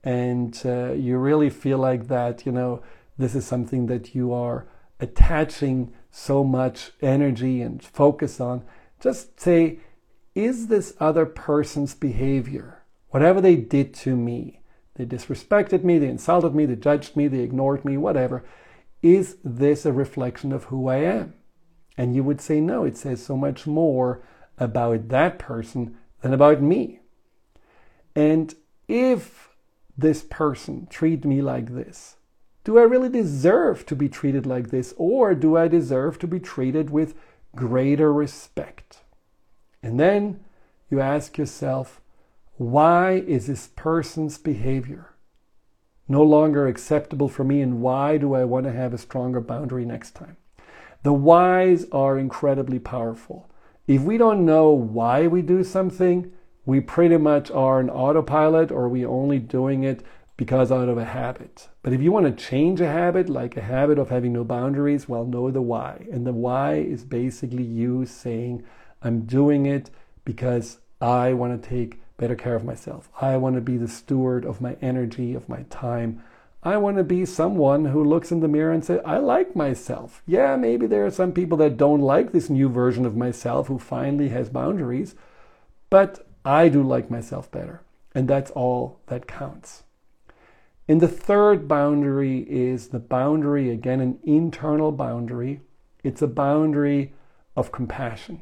and 0.04 0.60
uh, 0.64 0.92
you 0.92 1.18
really 1.18 1.50
feel 1.50 1.78
like 1.78 2.08
that, 2.08 2.46
you 2.46 2.52
know, 2.52 2.82
this 3.16 3.34
is 3.34 3.46
something 3.46 3.86
that 3.86 4.14
you 4.14 4.32
are 4.32 4.68
attaching 5.00 5.92
so 6.10 6.44
much 6.44 6.92
energy 7.02 7.60
and 7.60 7.82
focus 7.82 8.40
on, 8.40 8.64
just 9.00 9.40
say, 9.40 9.78
is 10.34 10.68
this 10.68 10.94
other 11.00 11.26
person's 11.26 11.94
behavior 11.94 12.78
Whatever 13.10 13.40
they 13.40 13.56
did 13.56 13.94
to 13.94 14.16
me, 14.16 14.60
they 14.94 15.06
disrespected 15.06 15.82
me, 15.82 15.98
they 15.98 16.08
insulted 16.08 16.54
me, 16.54 16.66
they 16.66 16.76
judged 16.76 17.16
me, 17.16 17.26
they 17.28 17.40
ignored 17.40 17.84
me, 17.84 17.96
whatever. 17.96 18.44
Is 19.02 19.36
this 19.44 19.86
a 19.86 19.92
reflection 19.92 20.52
of 20.52 20.64
who 20.64 20.88
I 20.88 20.96
am? 20.96 21.34
And 21.96 22.14
you 22.14 22.22
would 22.22 22.40
say, 22.40 22.60
no, 22.60 22.84
it 22.84 22.96
says 22.96 23.24
so 23.24 23.36
much 23.36 23.66
more 23.66 24.22
about 24.58 25.08
that 25.08 25.38
person 25.38 25.96
than 26.20 26.34
about 26.34 26.60
me. 26.60 27.00
And 28.14 28.54
if 28.88 29.47
this 29.98 30.22
person 30.22 30.86
treat 30.88 31.24
me 31.24 31.42
like 31.42 31.74
this, 31.74 32.16
do 32.62 32.78
I 32.78 32.82
really 32.82 33.08
deserve 33.08 33.84
to 33.86 33.96
be 33.96 34.08
treated 34.08 34.46
like 34.46 34.70
this? 34.70 34.94
Or 34.96 35.34
do 35.34 35.56
I 35.56 35.68
deserve 35.68 36.18
to 36.20 36.26
be 36.26 36.38
treated 36.38 36.90
with 36.90 37.14
greater 37.56 38.12
respect? 38.12 38.98
And 39.82 39.98
then 39.98 40.40
you 40.90 41.00
ask 41.00 41.36
yourself, 41.36 42.00
why 42.56 43.12
is 43.26 43.46
this 43.46 43.68
person's 43.68 44.38
behavior 44.38 45.14
no 46.08 46.22
longer 46.22 46.66
acceptable 46.66 47.28
for 47.28 47.44
me 47.44 47.60
and 47.60 47.80
why 47.80 48.16
do 48.16 48.34
I 48.34 48.44
want 48.44 48.66
to 48.66 48.72
have 48.72 48.94
a 48.94 48.98
stronger 48.98 49.40
boundary 49.40 49.84
next 49.84 50.12
time? 50.12 50.36
The 51.02 51.12
whys 51.12 51.86
are 51.92 52.18
incredibly 52.18 52.78
powerful. 52.78 53.48
If 53.86 54.02
we 54.02 54.18
don't 54.18 54.44
know 54.44 54.70
why 54.70 55.26
we 55.26 55.42
do 55.42 55.64
something, 55.64 56.32
we 56.68 56.80
pretty 56.80 57.16
much 57.16 57.50
are 57.50 57.80
an 57.80 57.88
autopilot 57.88 58.70
or 58.70 58.90
we 58.90 59.02
only 59.02 59.38
doing 59.38 59.84
it 59.84 60.04
because 60.36 60.70
out 60.70 60.90
of 60.90 60.98
a 60.98 61.04
habit. 61.06 61.66
But 61.80 61.94
if 61.94 62.02
you 62.02 62.12
want 62.12 62.26
to 62.26 62.44
change 62.44 62.82
a 62.82 62.92
habit, 62.92 63.30
like 63.30 63.56
a 63.56 63.62
habit 63.62 63.98
of 63.98 64.10
having 64.10 64.34
no 64.34 64.44
boundaries, 64.44 65.08
well, 65.08 65.24
know 65.24 65.50
the 65.50 65.62
why. 65.62 66.06
And 66.12 66.26
the 66.26 66.34
why 66.34 66.74
is 66.74 67.04
basically 67.04 67.62
you 67.62 68.04
saying, 68.04 68.64
I'm 69.00 69.22
doing 69.22 69.64
it 69.64 69.88
because 70.26 70.80
I 71.00 71.32
want 71.32 71.62
to 71.62 71.68
take 71.70 72.02
better 72.18 72.36
care 72.36 72.54
of 72.54 72.66
myself. 72.66 73.08
I 73.18 73.38
want 73.38 73.54
to 73.54 73.62
be 73.62 73.78
the 73.78 73.88
steward 73.88 74.44
of 74.44 74.60
my 74.60 74.76
energy, 74.82 75.34
of 75.34 75.48
my 75.48 75.62
time. 75.70 76.22
I 76.62 76.76
want 76.76 76.98
to 76.98 77.04
be 77.04 77.24
someone 77.24 77.86
who 77.86 78.04
looks 78.04 78.30
in 78.30 78.40
the 78.40 78.46
mirror 78.46 78.72
and 78.72 78.84
says, 78.84 79.00
I 79.06 79.16
like 79.16 79.56
myself. 79.56 80.22
Yeah, 80.26 80.54
maybe 80.56 80.86
there 80.86 81.06
are 81.06 81.10
some 81.10 81.32
people 81.32 81.56
that 81.58 81.78
don't 81.78 82.02
like 82.02 82.32
this 82.32 82.50
new 82.50 82.68
version 82.68 83.06
of 83.06 83.16
myself 83.16 83.68
who 83.68 83.78
finally 83.78 84.28
has 84.28 84.50
boundaries, 84.50 85.14
but 85.88 86.27
I 86.48 86.70
do 86.70 86.82
like 86.82 87.10
myself 87.10 87.50
better. 87.50 87.82
And 88.14 88.26
that's 88.26 88.50
all 88.52 89.00
that 89.06 89.28
counts. 89.28 89.82
And 90.88 91.02
the 91.02 91.08
third 91.08 91.68
boundary 91.68 92.38
is 92.48 92.88
the 92.88 92.98
boundary, 92.98 93.70
again, 93.70 94.00
an 94.00 94.18
internal 94.24 94.90
boundary. 94.90 95.60
It's 96.02 96.22
a 96.22 96.26
boundary 96.26 97.12
of 97.54 97.70
compassion. 97.70 98.40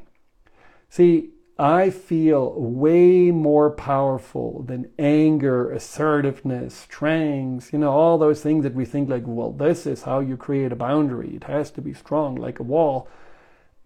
See, 0.89 1.31
I 1.59 1.89
feel 1.89 2.53
way 2.53 3.31
more 3.31 3.69
powerful 3.71 4.63
than 4.63 4.89
anger, 4.97 5.69
assertiveness, 5.71 6.73
strength, 6.73 7.73
you 7.73 7.79
know, 7.79 7.91
all 7.91 8.17
those 8.17 8.41
things 8.41 8.63
that 8.63 8.75
we 8.75 8.85
think 8.85 9.09
like, 9.09 9.23
well, 9.25 9.51
this 9.51 9.85
is 9.85 10.03
how 10.03 10.21
you 10.21 10.37
create 10.37 10.71
a 10.71 10.77
boundary. 10.77 11.35
It 11.35 11.43
has 11.43 11.71
to 11.71 11.81
be 11.81 11.93
strong 11.93 12.35
like 12.35 12.59
a 12.59 12.63
wall. 12.63 13.09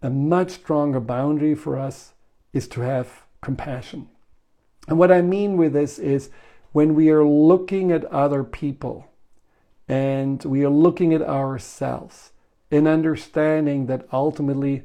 A 0.03 0.11
much 0.11 0.51
stronger 0.51 0.99
boundary 0.99 1.55
for 1.55 1.79
us 1.79 2.13
is 2.53 2.67
to 2.67 2.81
have 2.81 3.23
compassion. 3.41 4.09
And 4.91 5.00
what 5.00 5.10
I 5.10 5.21
mean 5.21 5.55
with 5.55 5.71
this 5.71 5.98
is 5.98 6.31
when 6.74 6.95
we 6.95 7.10
are 7.12 7.24
looking 7.24 7.93
at 7.93 8.03
other 8.12 8.43
people 8.43 9.07
and 9.88 10.43
we 10.43 10.65
are 10.65 10.69
looking 10.69 11.13
at 11.13 11.21
ourselves 11.21 12.33
and 12.69 12.89
understanding 12.89 13.86
that 13.86 14.05
ultimately 14.12 14.83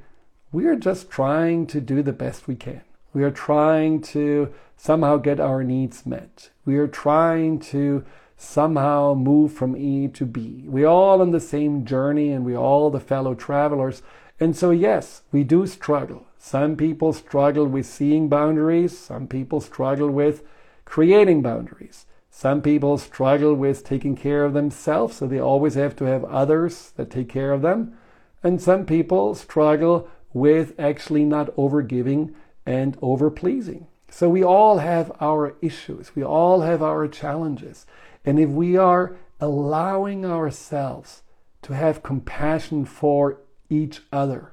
we 0.52 0.66
are 0.66 0.76
just 0.76 1.10
trying 1.10 1.66
to 1.66 1.80
do 1.80 2.04
the 2.04 2.12
best 2.12 2.46
we 2.46 2.54
can. 2.54 2.82
We 3.12 3.24
are 3.24 3.32
trying 3.32 4.00
to 4.02 4.54
somehow 4.76 5.16
get 5.16 5.40
our 5.40 5.64
needs 5.64 6.06
met. 6.06 6.50
We 6.64 6.76
are 6.76 6.86
trying 6.86 7.58
to 7.74 8.04
somehow 8.36 9.14
move 9.14 9.54
from 9.54 9.76
E 9.76 10.06
to 10.06 10.24
B. 10.24 10.62
We're 10.68 10.86
all 10.86 11.20
on 11.20 11.32
the 11.32 11.40
same 11.40 11.84
journey 11.84 12.30
and 12.30 12.44
we're 12.44 12.56
all 12.58 12.90
the 12.90 13.00
fellow 13.00 13.34
travelers. 13.34 14.02
And 14.38 14.54
so, 14.54 14.70
yes, 14.70 15.22
we 15.32 15.42
do 15.42 15.66
struggle. 15.66 16.28
Some 16.46 16.76
people 16.76 17.12
struggle 17.12 17.66
with 17.66 17.86
seeing 17.86 18.28
boundaries, 18.28 18.96
some 18.96 19.26
people 19.26 19.60
struggle 19.60 20.08
with 20.08 20.44
creating 20.84 21.42
boundaries. 21.42 22.06
Some 22.30 22.62
people 22.62 22.98
struggle 22.98 23.52
with 23.52 23.82
taking 23.82 24.14
care 24.14 24.44
of 24.44 24.52
themselves, 24.52 25.16
so 25.16 25.26
they 25.26 25.40
always 25.40 25.74
have 25.74 25.96
to 25.96 26.04
have 26.04 26.22
others 26.26 26.92
that 26.94 27.10
take 27.10 27.28
care 27.28 27.50
of 27.50 27.62
them. 27.62 27.98
And 28.44 28.62
some 28.62 28.86
people 28.86 29.34
struggle 29.34 30.08
with 30.32 30.78
actually 30.78 31.24
not 31.24 31.48
overgiving 31.56 32.32
and 32.64 32.96
overpleasing. 33.00 33.88
So 34.08 34.28
we 34.28 34.44
all 34.44 34.78
have 34.78 35.10
our 35.20 35.56
issues, 35.60 36.14
we 36.14 36.22
all 36.22 36.60
have 36.60 36.80
our 36.80 37.08
challenges. 37.08 37.86
And 38.24 38.38
if 38.38 38.50
we 38.50 38.76
are 38.76 39.16
allowing 39.40 40.24
ourselves 40.24 41.24
to 41.62 41.74
have 41.74 42.04
compassion 42.04 42.84
for 42.84 43.40
each 43.68 44.02
other, 44.12 44.52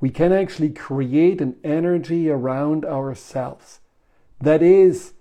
we 0.00 0.10
can 0.10 0.32
actually 0.32 0.70
create 0.70 1.40
an 1.40 1.56
energy 1.64 2.30
around 2.30 2.84
ourselves 2.84 3.80
that 4.40 4.62
is 4.62 5.14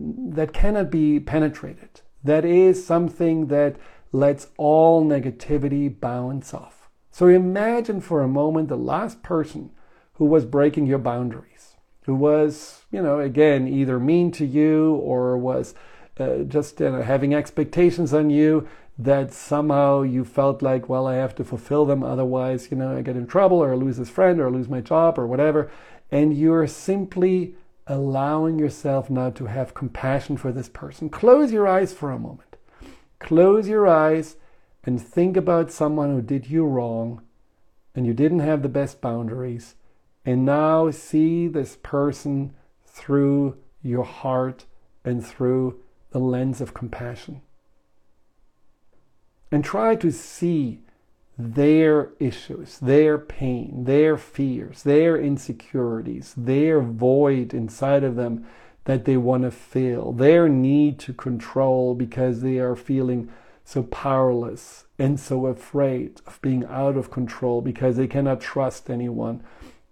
that 0.00 0.52
cannot 0.52 0.90
be 0.90 1.18
penetrated. 1.18 2.00
That 2.22 2.44
is 2.44 2.86
something 2.86 3.48
that 3.48 3.76
lets 4.12 4.48
all 4.56 5.04
negativity 5.04 5.88
bounce 6.00 6.54
off. 6.54 6.88
So 7.10 7.26
imagine 7.26 8.00
for 8.00 8.22
a 8.22 8.28
moment 8.28 8.68
the 8.68 8.76
last 8.76 9.22
person 9.22 9.70
who 10.14 10.24
was 10.24 10.44
breaking 10.44 10.86
your 10.86 10.98
boundaries, 10.98 11.76
who 12.04 12.14
was, 12.14 12.82
you 12.90 13.02
know, 13.02 13.18
again, 13.18 13.66
either 13.66 13.98
mean 13.98 14.30
to 14.32 14.46
you 14.46 14.94
or 14.94 15.36
was 15.36 15.74
uh, 16.18 16.38
just 16.38 16.80
you 16.80 16.90
know, 16.90 17.02
having 17.02 17.34
expectations 17.34 18.14
on 18.14 18.30
you 18.30 18.68
that 18.98 19.32
somehow 19.32 20.02
you 20.02 20.24
felt 20.24 20.60
like, 20.60 20.88
well, 20.88 21.06
I 21.06 21.14
have 21.14 21.34
to 21.36 21.44
fulfill 21.44 21.86
them, 21.86 22.02
otherwise, 22.02 22.68
you 22.70 22.76
know, 22.76 22.96
I 22.96 23.02
get 23.02 23.16
in 23.16 23.26
trouble 23.26 23.58
or 23.58 23.72
I 23.72 23.76
lose 23.76 23.96
this 23.96 24.10
friend 24.10 24.40
or 24.40 24.48
I 24.48 24.50
lose 24.50 24.68
my 24.68 24.80
job 24.80 25.18
or 25.18 25.26
whatever. 25.26 25.70
And 26.10 26.36
you're 26.36 26.66
simply 26.66 27.54
allowing 27.86 28.58
yourself 28.58 29.08
now 29.08 29.30
to 29.30 29.46
have 29.46 29.72
compassion 29.74 30.36
for 30.36 30.50
this 30.50 30.68
person. 30.68 31.08
Close 31.08 31.52
your 31.52 31.68
eyes 31.68 31.92
for 31.92 32.10
a 32.10 32.18
moment. 32.18 32.56
Close 33.20 33.68
your 33.68 33.86
eyes 33.86 34.36
and 34.84 35.00
think 35.00 35.36
about 35.36 35.70
someone 35.70 36.12
who 36.12 36.22
did 36.22 36.50
you 36.50 36.64
wrong 36.64 37.22
and 37.94 38.06
you 38.06 38.14
didn't 38.14 38.40
have 38.40 38.62
the 38.62 38.68
best 38.68 39.00
boundaries, 39.00 39.74
and 40.24 40.44
now 40.44 40.88
see 40.90 41.48
this 41.48 41.76
person 41.82 42.54
through 42.86 43.56
your 43.82 44.04
heart 44.04 44.66
and 45.04 45.26
through 45.26 45.80
the 46.10 46.20
lens 46.20 46.60
of 46.60 46.74
compassion. 46.74 47.40
And 49.50 49.64
try 49.64 49.96
to 49.96 50.12
see 50.12 50.80
their 51.38 52.10
issues, 52.18 52.78
their 52.78 53.16
pain, 53.16 53.84
their 53.84 54.16
fears, 54.16 54.82
their 54.82 55.16
insecurities, 55.16 56.34
their 56.36 56.80
void 56.80 57.54
inside 57.54 58.02
of 58.02 58.16
them 58.16 58.46
that 58.84 59.04
they 59.04 59.16
want 59.16 59.44
to 59.44 59.50
fill, 59.50 60.12
their 60.12 60.48
need 60.48 60.98
to 60.98 61.12
control 61.12 61.94
because 61.94 62.40
they 62.40 62.58
are 62.58 62.74
feeling 62.74 63.30
so 63.64 63.82
powerless 63.82 64.86
and 64.98 65.20
so 65.20 65.46
afraid 65.46 66.20
of 66.26 66.40
being 66.40 66.64
out 66.64 66.96
of 66.96 67.10
control 67.10 67.60
because 67.60 67.96
they 67.96 68.06
cannot 68.06 68.40
trust 68.40 68.88
anyone. 68.88 69.44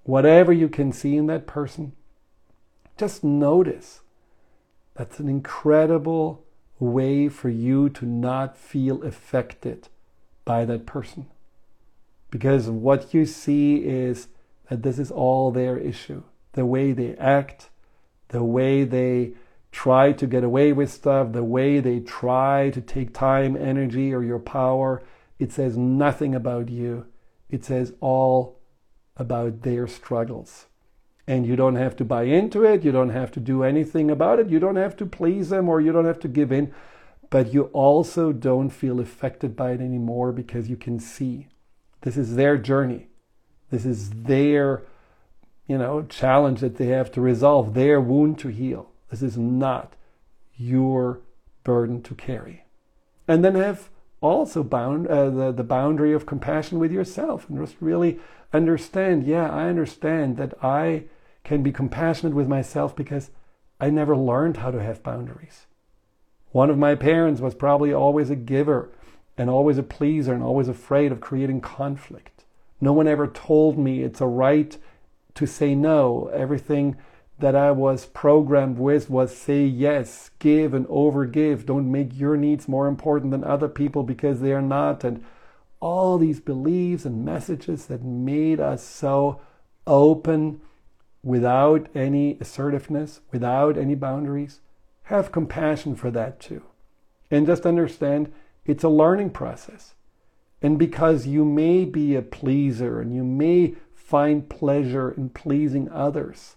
Whatever 0.04 0.52
you 0.52 0.68
can 0.68 0.92
see 0.92 1.16
in 1.16 1.26
that 1.26 1.46
person, 1.46 1.92
just 2.96 3.22
notice. 3.22 4.00
That's 4.94 5.20
an 5.20 5.28
incredible 5.28 6.45
way 6.78 7.28
for 7.28 7.48
you 7.48 7.88
to 7.88 8.04
not 8.04 8.56
feel 8.56 9.02
affected 9.02 9.88
by 10.44 10.64
that 10.64 10.86
person. 10.86 11.26
Because 12.30 12.68
what 12.68 13.14
you 13.14 13.24
see 13.24 13.76
is 13.76 14.28
that 14.68 14.82
this 14.82 14.98
is 14.98 15.10
all 15.10 15.50
their 15.50 15.78
issue. 15.78 16.22
The 16.52 16.66
way 16.66 16.92
they 16.92 17.14
act, 17.16 17.70
the 18.28 18.44
way 18.44 18.84
they 18.84 19.32
try 19.72 20.12
to 20.12 20.26
get 20.26 20.42
away 20.42 20.72
with 20.72 20.90
stuff, 20.90 21.32
the 21.32 21.44
way 21.44 21.80
they 21.80 22.00
try 22.00 22.70
to 22.70 22.80
take 22.80 23.12
time, 23.12 23.56
energy, 23.56 24.12
or 24.12 24.22
your 24.22 24.38
power, 24.38 25.02
it 25.38 25.52
says 25.52 25.76
nothing 25.76 26.34
about 26.34 26.68
you. 26.68 27.06
It 27.50 27.64
says 27.64 27.92
all 28.00 28.58
about 29.16 29.62
their 29.62 29.86
struggles. 29.86 30.66
And 31.26 31.46
you 31.46 31.56
don't 31.56 31.76
have 31.76 31.96
to 31.96 32.04
buy 32.04 32.24
into 32.24 32.64
it. 32.64 32.84
You 32.84 32.92
don't 32.92 33.10
have 33.10 33.32
to 33.32 33.40
do 33.40 33.62
anything 33.64 34.10
about 34.10 34.38
it. 34.38 34.48
You 34.48 34.60
don't 34.60 34.76
have 34.76 34.96
to 34.98 35.06
please 35.06 35.48
them 35.48 35.68
or 35.68 35.80
you 35.80 35.92
don't 35.92 36.04
have 36.04 36.20
to 36.20 36.28
give 36.28 36.52
in. 36.52 36.72
But 37.30 37.52
you 37.52 37.64
also 37.72 38.32
don't 38.32 38.70
feel 38.70 39.00
affected 39.00 39.56
by 39.56 39.72
it 39.72 39.80
anymore 39.80 40.30
because 40.30 40.68
you 40.68 40.76
can 40.76 41.00
see 41.00 41.48
this 42.02 42.16
is 42.16 42.36
their 42.36 42.56
journey. 42.56 43.08
This 43.70 43.84
is 43.84 44.10
their, 44.10 44.82
you 45.66 45.76
know, 45.76 46.02
challenge 46.02 46.60
that 46.60 46.76
they 46.76 46.86
have 46.86 47.10
to 47.12 47.20
resolve, 47.20 47.74
their 47.74 48.00
wound 48.00 48.38
to 48.40 48.48
heal. 48.48 48.92
This 49.10 49.22
is 49.22 49.36
not 49.36 49.94
your 50.56 51.20
burden 51.64 52.00
to 52.02 52.14
carry. 52.14 52.64
And 53.26 53.44
then 53.44 53.56
have 53.56 53.90
also 54.20 54.62
bound 54.62 55.06
uh, 55.08 55.30
the, 55.30 55.52
the 55.52 55.64
boundary 55.64 56.12
of 56.12 56.26
compassion 56.26 56.78
with 56.78 56.92
yourself 56.92 57.48
and 57.48 57.58
just 57.58 57.76
really 57.80 58.18
understand 58.52 59.26
yeah 59.26 59.50
i 59.50 59.68
understand 59.68 60.36
that 60.36 60.54
i 60.62 61.04
can 61.46 61.62
be 61.62 61.72
compassionate 61.72 62.34
with 62.34 62.48
myself 62.48 62.94
because 62.94 63.30
i 63.80 63.88
never 63.88 64.16
learned 64.16 64.58
how 64.58 64.70
to 64.70 64.82
have 64.82 65.02
boundaries 65.02 65.66
one 66.50 66.68
of 66.68 66.76
my 66.76 66.94
parents 66.94 67.40
was 67.40 67.54
probably 67.54 67.92
always 67.92 68.28
a 68.28 68.36
giver 68.36 68.90
and 69.38 69.48
always 69.48 69.78
a 69.78 69.82
pleaser 69.82 70.34
and 70.34 70.42
always 70.42 70.68
afraid 70.68 71.12
of 71.12 71.20
creating 71.20 71.60
conflict 71.60 72.44
no 72.80 72.92
one 72.92 73.08
ever 73.08 73.26
told 73.26 73.78
me 73.78 74.02
it's 74.02 74.20
a 74.20 74.26
right 74.26 74.76
to 75.34 75.46
say 75.46 75.74
no 75.74 76.28
everything 76.34 76.96
that 77.38 77.54
I 77.54 77.70
was 77.70 78.06
programmed 78.06 78.78
with 78.78 79.10
was 79.10 79.36
say 79.36 79.64
yes, 79.64 80.30
give 80.38 80.72
and 80.72 80.86
overgive. 80.86 81.66
Don't 81.66 81.92
make 81.92 82.18
your 82.18 82.36
needs 82.36 82.66
more 82.66 82.88
important 82.88 83.30
than 83.30 83.44
other 83.44 83.68
people 83.68 84.02
because 84.02 84.40
they 84.40 84.52
are 84.52 84.62
not. 84.62 85.04
And 85.04 85.22
all 85.78 86.16
these 86.16 86.40
beliefs 86.40 87.04
and 87.04 87.24
messages 87.24 87.86
that 87.86 88.02
made 88.02 88.58
us 88.58 88.82
so 88.82 89.40
open 89.86 90.62
without 91.26 91.88
any 91.94 92.38
assertiveness, 92.40 93.20
without 93.32 93.76
any 93.76 93.96
boundaries. 93.96 94.60
Have 95.04 95.32
compassion 95.32 95.96
for 95.96 96.10
that 96.12 96.38
too. 96.38 96.62
And 97.30 97.46
just 97.46 97.66
understand 97.66 98.32
it's 98.64 98.84
a 98.84 98.88
learning 98.88 99.30
process. 99.30 99.94
And 100.62 100.78
because 100.78 101.26
you 101.26 101.44
may 101.44 101.84
be 101.84 102.14
a 102.14 102.22
pleaser 102.22 103.00
and 103.00 103.12
you 103.12 103.24
may 103.24 103.74
find 103.94 104.48
pleasure 104.48 105.10
in 105.10 105.30
pleasing 105.30 105.90
others, 105.90 106.56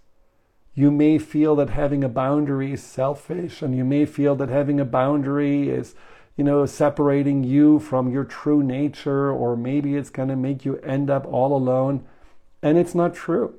You 0.80 0.92
may 0.92 1.18
feel 1.18 1.58
that 1.58 1.72
having 1.72 2.06
a 2.06 2.08
boundary 2.08 2.72
is 2.72 2.82
selfish, 2.82 3.62
and 3.62 3.76
you 3.76 3.84
may 3.84 4.06
feel 4.06 4.34
that 4.36 4.48
having 4.48 4.80
a 4.80 4.86
boundary 4.86 5.68
is, 5.68 5.94
you 6.38 6.44
know, 6.46 6.66
separating 6.66 7.44
you 7.44 7.80
from 7.80 8.10
your 8.10 8.24
true 8.24 8.64
nature, 8.64 9.30
or 9.30 9.58
maybe 9.58 9.98
it's 9.98 10.10
going 10.10 10.30
to 10.30 10.38
make 10.38 10.64
you 10.64 10.78
end 10.78 11.10
up 11.10 11.26
all 11.26 11.54
alone. 11.54 12.06
And 12.62 12.78
it's 12.78 12.96
not 12.96 13.14
true. 13.14 13.59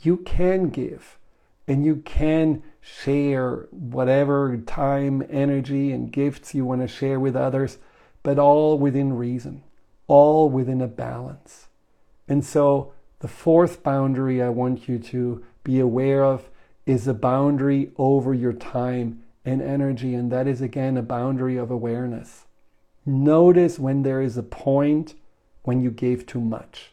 You 0.00 0.18
can 0.18 0.70
give 0.70 1.18
and 1.66 1.84
you 1.84 1.96
can 1.96 2.62
share 2.80 3.66
whatever 3.70 4.56
time, 4.58 5.24
energy, 5.30 5.92
and 5.92 6.12
gifts 6.12 6.54
you 6.54 6.64
want 6.64 6.82
to 6.82 6.88
share 6.88 7.18
with 7.18 7.34
others, 7.34 7.78
but 8.22 8.38
all 8.38 8.78
within 8.78 9.14
reason, 9.14 9.62
all 10.06 10.50
within 10.50 10.82
a 10.82 10.86
balance. 10.86 11.68
And 12.28 12.44
so, 12.44 12.92
the 13.20 13.28
fourth 13.28 13.82
boundary 13.82 14.42
I 14.42 14.50
want 14.50 14.88
you 14.88 14.98
to 14.98 15.44
be 15.62 15.80
aware 15.80 16.22
of 16.22 16.50
is 16.84 17.08
a 17.08 17.14
boundary 17.14 17.90
over 17.96 18.34
your 18.34 18.52
time 18.52 19.22
and 19.44 19.62
energy, 19.62 20.14
and 20.14 20.30
that 20.30 20.46
is 20.46 20.60
again 20.60 20.98
a 20.98 21.02
boundary 21.02 21.56
of 21.56 21.70
awareness. 21.70 22.44
Notice 23.06 23.78
when 23.78 24.02
there 24.02 24.20
is 24.20 24.36
a 24.36 24.42
point 24.42 25.14
when 25.62 25.80
you 25.80 25.90
gave 25.90 26.26
too 26.26 26.40
much. 26.40 26.92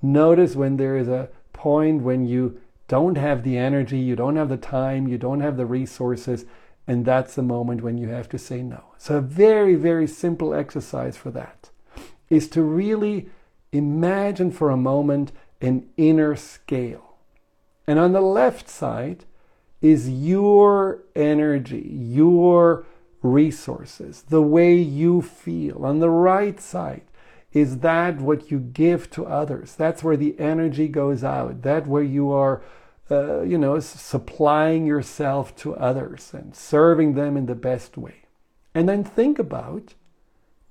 Notice 0.00 0.56
when 0.56 0.76
there 0.76 0.96
is 0.96 1.06
a 1.06 1.28
point 1.62 2.02
when 2.02 2.26
you 2.26 2.60
don't 2.88 3.16
have 3.16 3.44
the 3.44 3.56
energy, 3.56 3.98
you 4.00 4.16
don't 4.16 4.34
have 4.34 4.48
the 4.48 4.56
time, 4.56 5.06
you 5.06 5.16
don't 5.16 5.40
have 5.40 5.56
the 5.56 5.64
resources, 5.64 6.44
and 6.88 7.04
that's 7.04 7.36
the 7.36 7.42
moment 7.42 7.82
when 7.82 7.96
you 7.96 8.08
have 8.08 8.28
to 8.28 8.36
say 8.36 8.62
no. 8.62 8.82
So, 8.98 9.18
a 9.18 9.20
very, 9.20 9.76
very 9.76 10.08
simple 10.08 10.54
exercise 10.54 11.16
for 11.16 11.30
that 11.30 11.70
is 12.28 12.48
to 12.48 12.62
really 12.62 13.28
imagine 13.70 14.50
for 14.50 14.70
a 14.70 14.76
moment 14.76 15.30
an 15.60 15.88
inner 15.96 16.34
scale. 16.34 17.18
And 17.86 17.96
on 18.00 18.10
the 18.12 18.20
left 18.20 18.68
side 18.68 19.24
is 19.80 20.10
your 20.10 21.04
energy, 21.14 21.88
your 21.88 22.86
resources, 23.22 24.22
the 24.22 24.42
way 24.42 24.74
you 24.74 25.22
feel. 25.22 25.86
On 25.86 26.00
the 26.00 26.10
right 26.10 26.60
side 26.60 27.02
is 27.52 27.78
that 27.78 28.18
what 28.18 28.50
you 28.50 28.58
give 28.58 29.10
to 29.10 29.26
others. 29.26 29.74
That's 29.74 30.02
where 30.02 30.16
the 30.16 30.38
energy 30.38 30.88
goes 30.88 31.22
out. 31.22 31.62
That 31.62 31.86
where 31.86 32.02
you 32.02 32.30
are, 32.30 32.62
uh, 33.10 33.42
you 33.42 33.58
know, 33.58 33.78
supplying 33.80 34.86
yourself 34.86 35.54
to 35.56 35.76
others 35.76 36.32
and 36.32 36.54
serving 36.54 37.14
them 37.14 37.36
in 37.36 37.46
the 37.46 37.54
best 37.54 37.96
way. 37.96 38.22
And 38.74 38.88
then 38.88 39.04
think 39.04 39.38
about 39.38 39.94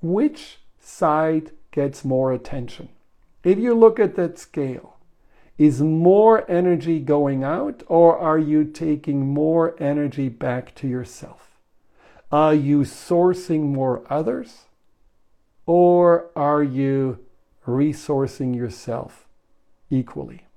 which 0.02 0.60
side 0.80 1.52
gets 1.70 2.04
more 2.04 2.34
attention. 2.34 2.90
If 3.44 3.60
you 3.60 3.76
look 3.76 4.00
at 4.00 4.16
that 4.16 4.40
scale, 4.40 4.98
is 5.58 5.80
more 5.80 6.50
energy 6.50 7.00
going 7.00 7.44
out 7.44 7.84
or 7.86 8.18
are 8.18 8.40
you 8.40 8.64
taking 8.64 9.28
more 9.28 9.76
energy 9.80 10.28
back 10.28 10.74
to 10.74 10.88
yourself? 10.88 11.60
Are 12.32 12.56
you 12.56 12.80
sourcing 12.80 13.64
more 13.64 14.04
others 14.10 14.64
or 15.66 16.30
are 16.36 16.64
you 16.64 17.20
resourcing 17.68 18.56
yourself 18.56 19.28
equally? 19.90 20.48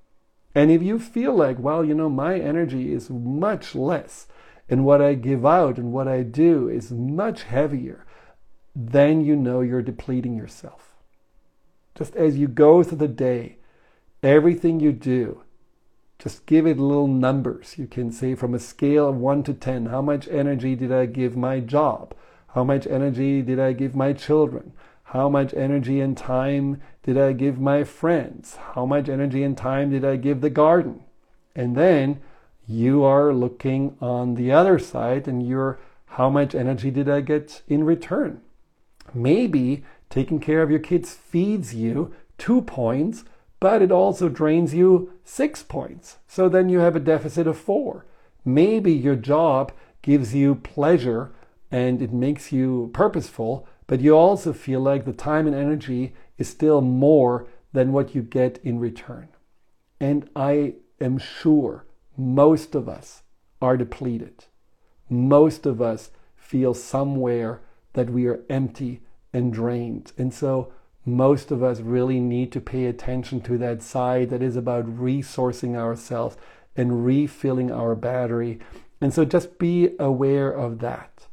And 0.55 0.71
if 0.71 0.83
you 0.83 0.99
feel 0.99 1.35
like, 1.35 1.59
well, 1.59 1.85
you 1.85 1.95
know, 1.95 2.09
my 2.09 2.39
energy 2.39 2.93
is 2.93 3.11
much 3.11 3.75
less 3.75 4.27
and 4.69 4.85
what 4.85 5.03
I 5.03 5.15
give 5.15 5.45
out 5.45 5.79
and 5.79 5.93
what 5.93 6.09
I 6.09 6.23
do 6.23 6.69
is 6.69 6.91
much 6.91 7.43
heavier, 7.43 8.07
then 8.75 9.25
you 9.25 9.37
know 9.37 9.61
you're 9.61 9.83
depleting 9.83 10.37
yourself. 10.37 10.95
Just 11.95 12.17
as 12.17 12.37
you 12.37 12.49
go 12.49 12.83
through 12.83 12.99
the 12.99 13.09
day, 13.09 13.59
everything 14.23 14.81
you 14.81 14.93
do, 14.93 15.43
just 16.19 16.47
give 16.47 16.67
it 16.67 16.79
little 16.79 17.07
numbers. 17.07 17.77
You 17.77 17.87
can 17.87 18.11
say 18.11 18.35
from 18.35 18.55
a 18.55 18.59
scale 18.59 19.09
of 19.09 19.17
1 19.17 19.43
to 19.45 19.55
10, 19.55 19.87
how 19.87 20.01
much 20.01 20.27
energy 20.29 20.75
did 20.75 20.91
I 20.91 21.07
give 21.07 21.37
my 21.37 21.61
job? 21.61 22.15
How 22.55 22.65
much 22.65 22.87
energy 22.87 23.43
did 23.43 23.61
I 23.61 23.73
give 23.73 23.95
my 23.95 24.13
children? 24.13 24.73
How 25.14 25.31
much 25.31 25.55
energy 25.55 26.00
and 26.00 26.14
time 26.14 26.83
did 27.03 27.16
I 27.16 27.33
give 27.33 27.59
my 27.59 27.85
friends? 27.85 28.57
How 28.74 28.85
much 28.85 29.09
energy 29.09 29.42
and 29.42 29.57
time 29.57 29.90
did 29.90 30.05
I 30.05 30.16
give 30.16 30.42
the 30.42 30.50
garden? 30.50 31.05
And 31.57 31.74
then 31.74 32.20
you 32.66 33.03
are 33.05 33.33
looking 33.33 33.96
on 34.00 34.35
the 34.35 34.53
other 34.53 34.79
side 34.79 35.27
and 35.27 35.46
you're 35.46 35.79
how 36.07 36.29
much 36.29 36.55
energy 36.55 36.90
did 36.90 37.09
I 37.09 37.22
get 37.22 37.62
in 37.66 37.85
return? 37.85 38.42
Maybe 39.14 39.85
Taking 40.14 40.38
care 40.38 40.62
of 40.62 40.70
your 40.70 40.79
kids 40.79 41.12
feeds 41.12 41.74
you 41.74 42.14
two 42.38 42.62
points, 42.62 43.24
but 43.59 43.83
it 43.83 43.90
also 43.90 44.29
drains 44.29 44.72
you 44.72 45.12
six 45.24 45.61
points. 45.61 46.18
So 46.29 46.48
then 46.48 46.68
you 46.68 46.79
have 46.79 46.94
a 46.94 47.00
deficit 47.00 47.48
of 47.48 47.59
four. 47.59 48.07
Maybe 48.44 48.92
your 48.92 49.16
job 49.16 49.72
gives 50.03 50.33
you 50.33 50.55
pleasure 50.55 51.33
and 51.68 52.00
it 52.00 52.12
makes 52.12 52.53
you 52.53 52.90
purposeful, 52.92 53.66
but 53.87 54.01
you 54.01 54.16
also 54.16 54.53
feel 54.53 54.81
like 54.81 55.05
the 55.05 55.12
time 55.12 55.47
and 55.47 55.55
energy 55.55 56.14
is 56.38 56.49
still 56.49 56.81
more 56.81 57.47
than 57.73 57.92
what 57.92 58.14
you 58.14 58.23
get 58.23 58.59
in 58.62 58.79
return. 58.79 59.29
And 60.01 60.29
I 60.35 60.75
am 61.01 61.18
sure 61.18 61.87
most 62.16 62.75
of 62.75 62.88
us 62.88 63.23
are 63.61 63.77
depleted. 63.77 64.47
Most 65.09 65.66
of 65.66 65.83
us 65.83 66.11
feel 66.37 66.75
somewhere 66.75 67.62
that 67.94 68.11
we 68.11 68.27
are 68.27 68.40
empty 68.49 69.01
and 69.33 69.53
drained. 69.53 70.12
And 70.16 70.33
so 70.33 70.73
most 71.05 71.51
of 71.51 71.62
us 71.62 71.81
really 71.81 72.20
need 72.20 72.53
to 72.53 72.61
pay 72.61 72.87
attention 72.87 73.40
to 73.42 73.59
that 73.59 73.83
side 73.83 74.31
that 74.31 74.42
is 74.42 74.57
about 74.57 74.87
resourcing 74.87 75.77
ourselves 75.77 76.37
and 76.77 77.05
refilling 77.05 77.70
our 77.70 77.94
battery. 77.94 78.61
And 79.01 79.12
so 79.12 79.25
just 79.25 79.59
be 79.59 79.90
aware 79.99 80.51
of 80.51 80.79
that 80.79 81.27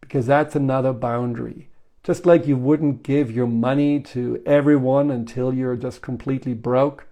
because 0.00 0.26
that's 0.26 0.54
another 0.54 0.92
boundary. 0.92 1.70
Just 2.06 2.24
like 2.24 2.46
you 2.46 2.56
wouldn't 2.56 3.02
give 3.02 3.32
your 3.32 3.48
money 3.48 3.98
to 3.98 4.40
everyone 4.46 5.10
until 5.10 5.52
you're 5.52 5.74
just 5.74 6.02
completely 6.02 6.54
broke, 6.54 7.08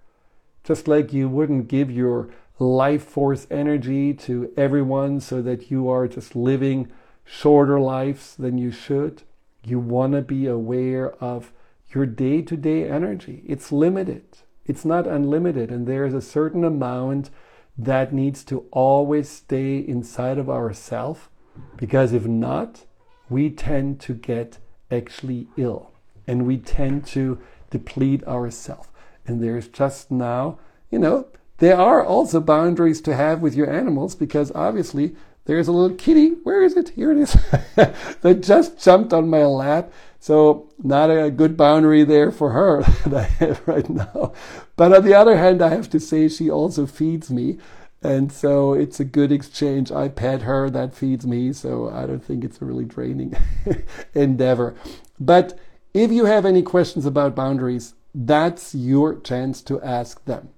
just 0.63 0.87
like 0.87 1.11
you 1.11 1.27
wouldn't 1.27 1.67
give 1.67 1.91
your 1.91 2.29
life 2.59 3.03
force 3.03 3.45
energy 3.51 4.13
to 4.13 4.53
everyone 4.55 5.19
so 5.19 5.41
that 5.41 5.69
you 5.69 5.89
are 5.89 6.07
just 6.07 6.33
living 6.33 6.89
shorter 7.25 7.77
lives 7.77 8.37
than 8.37 8.57
you 8.57 8.71
should. 8.71 9.23
You 9.65 9.79
want 9.79 10.13
to 10.13 10.21
be 10.21 10.47
aware 10.47 11.11
of 11.21 11.51
your 11.89 12.05
day 12.05 12.41
to 12.43 12.55
day 12.55 12.87
energy. 12.87 13.43
It's 13.45 13.73
limited, 13.73 14.23
it's 14.65 14.85
not 14.85 15.07
unlimited, 15.07 15.71
and 15.71 15.85
there's 15.85 16.13
a 16.13 16.21
certain 16.21 16.63
amount 16.63 17.31
that 17.77 18.13
needs 18.13 18.45
to 18.45 18.65
always 18.71 19.27
stay 19.27 19.77
inside 19.77 20.37
of 20.37 20.49
ourself 20.49 21.29
because 21.75 22.13
if 22.13 22.25
not, 22.25 22.85
we 23.29 23.49
tend 23.49 23.99
to 23.99 24.13
get 24.13 24.59
actually 24.91 25.47
ill 25.57 25.91
and 26.27 26.45
we 26.45 26.57
tend 26.57 27.05
to 27.07 27.39
deplete 27.69 28.23
ourselves. 28.25 28.87
And 29.27 29.41
there's 29.41 29.67
just 29.67 30.11
now, 30.11 30.59
you 30.91 30.99
know, 30.99 31.27
there 31.57 31.77
are 31.77 32.05
also 32.05 32.39
boundaries 32.39 33.01
to 33.01 33.15
have 33.15 33.41
with 33.41 33.55
your 33.55 33.71
animals 33.71 34.15
because 34.15 34.51
obviously 34.53 35.15
there's 35.45 35.67
a 35.67 35.71
little 35.71 35.95
kitty. 35.95 36.29
Where 36.43 36.63
is 36.63 36.75
it? 36.75 36.89
Here 36.89 37.11
it 37.11 37.17
is. 37.17 37.33
that 37.75 38.41
just 38.41 38.79
jumped 38.83 39.13
on 39.13 39.29
my 39.29 39.45
lap. 39.45 39.91
So 40.19 40.71
not 40.83 41.11
a 41.11 41.29
good 41.29 41.55
boundary 41.55 42.03
there 42.03 42.31
for 42.31 42.51
her 42.51 42.81
that 43.05 43.13
I 43.13 43.23
have 43.45 43.67
right 43.67 43.89
now. 43.89 44.33
But 44.75 44.93
on 44.93 45.05
the 45.05 45.13
other 45.13 45.37
hand, 45.37 45.61
I 45.61 45.69
have 45.69 45.89
to 45.91 45.99
say 45.99 46.27
she 46.27 46.49
also 46.49 46.85
feeds 46.85 47.29
me. 47.29 47.57
And 48.05 48.31
so 48.31 48.73
it's 48.73 48.99
a 48.99 49.05
good 49.05 49.31
exchange. 49.31 49.91
I 49.91 50.09
pet 50.09 50.43
her, 50.43 50.69
that 50.69 50.93
feeds 50.93 51.25
me. 51.25 51.51
So 51.53 51.89
I 51.89 52.05
don't 52.05 52.23
think 52.23 52.43
it's 52.43 52.61
a 52.61 52.65
really 52.65 52.85
draining 52.85 53.35
endeavor. 54.13 54.75
But 55.19 55.57
if 55.93 56.11
you 56.11 56.25
have 56.25 56.45
any 56.45 56.61
questions 56.61 57.05
about 57.05 57.35
boundaries, 57.35 57.95
that's 58.13 58.75
your 58.75 59.19
chance 59.19 59.61
to 59.63 59.81
ask 59.81 60.23
them. 60.25 60.49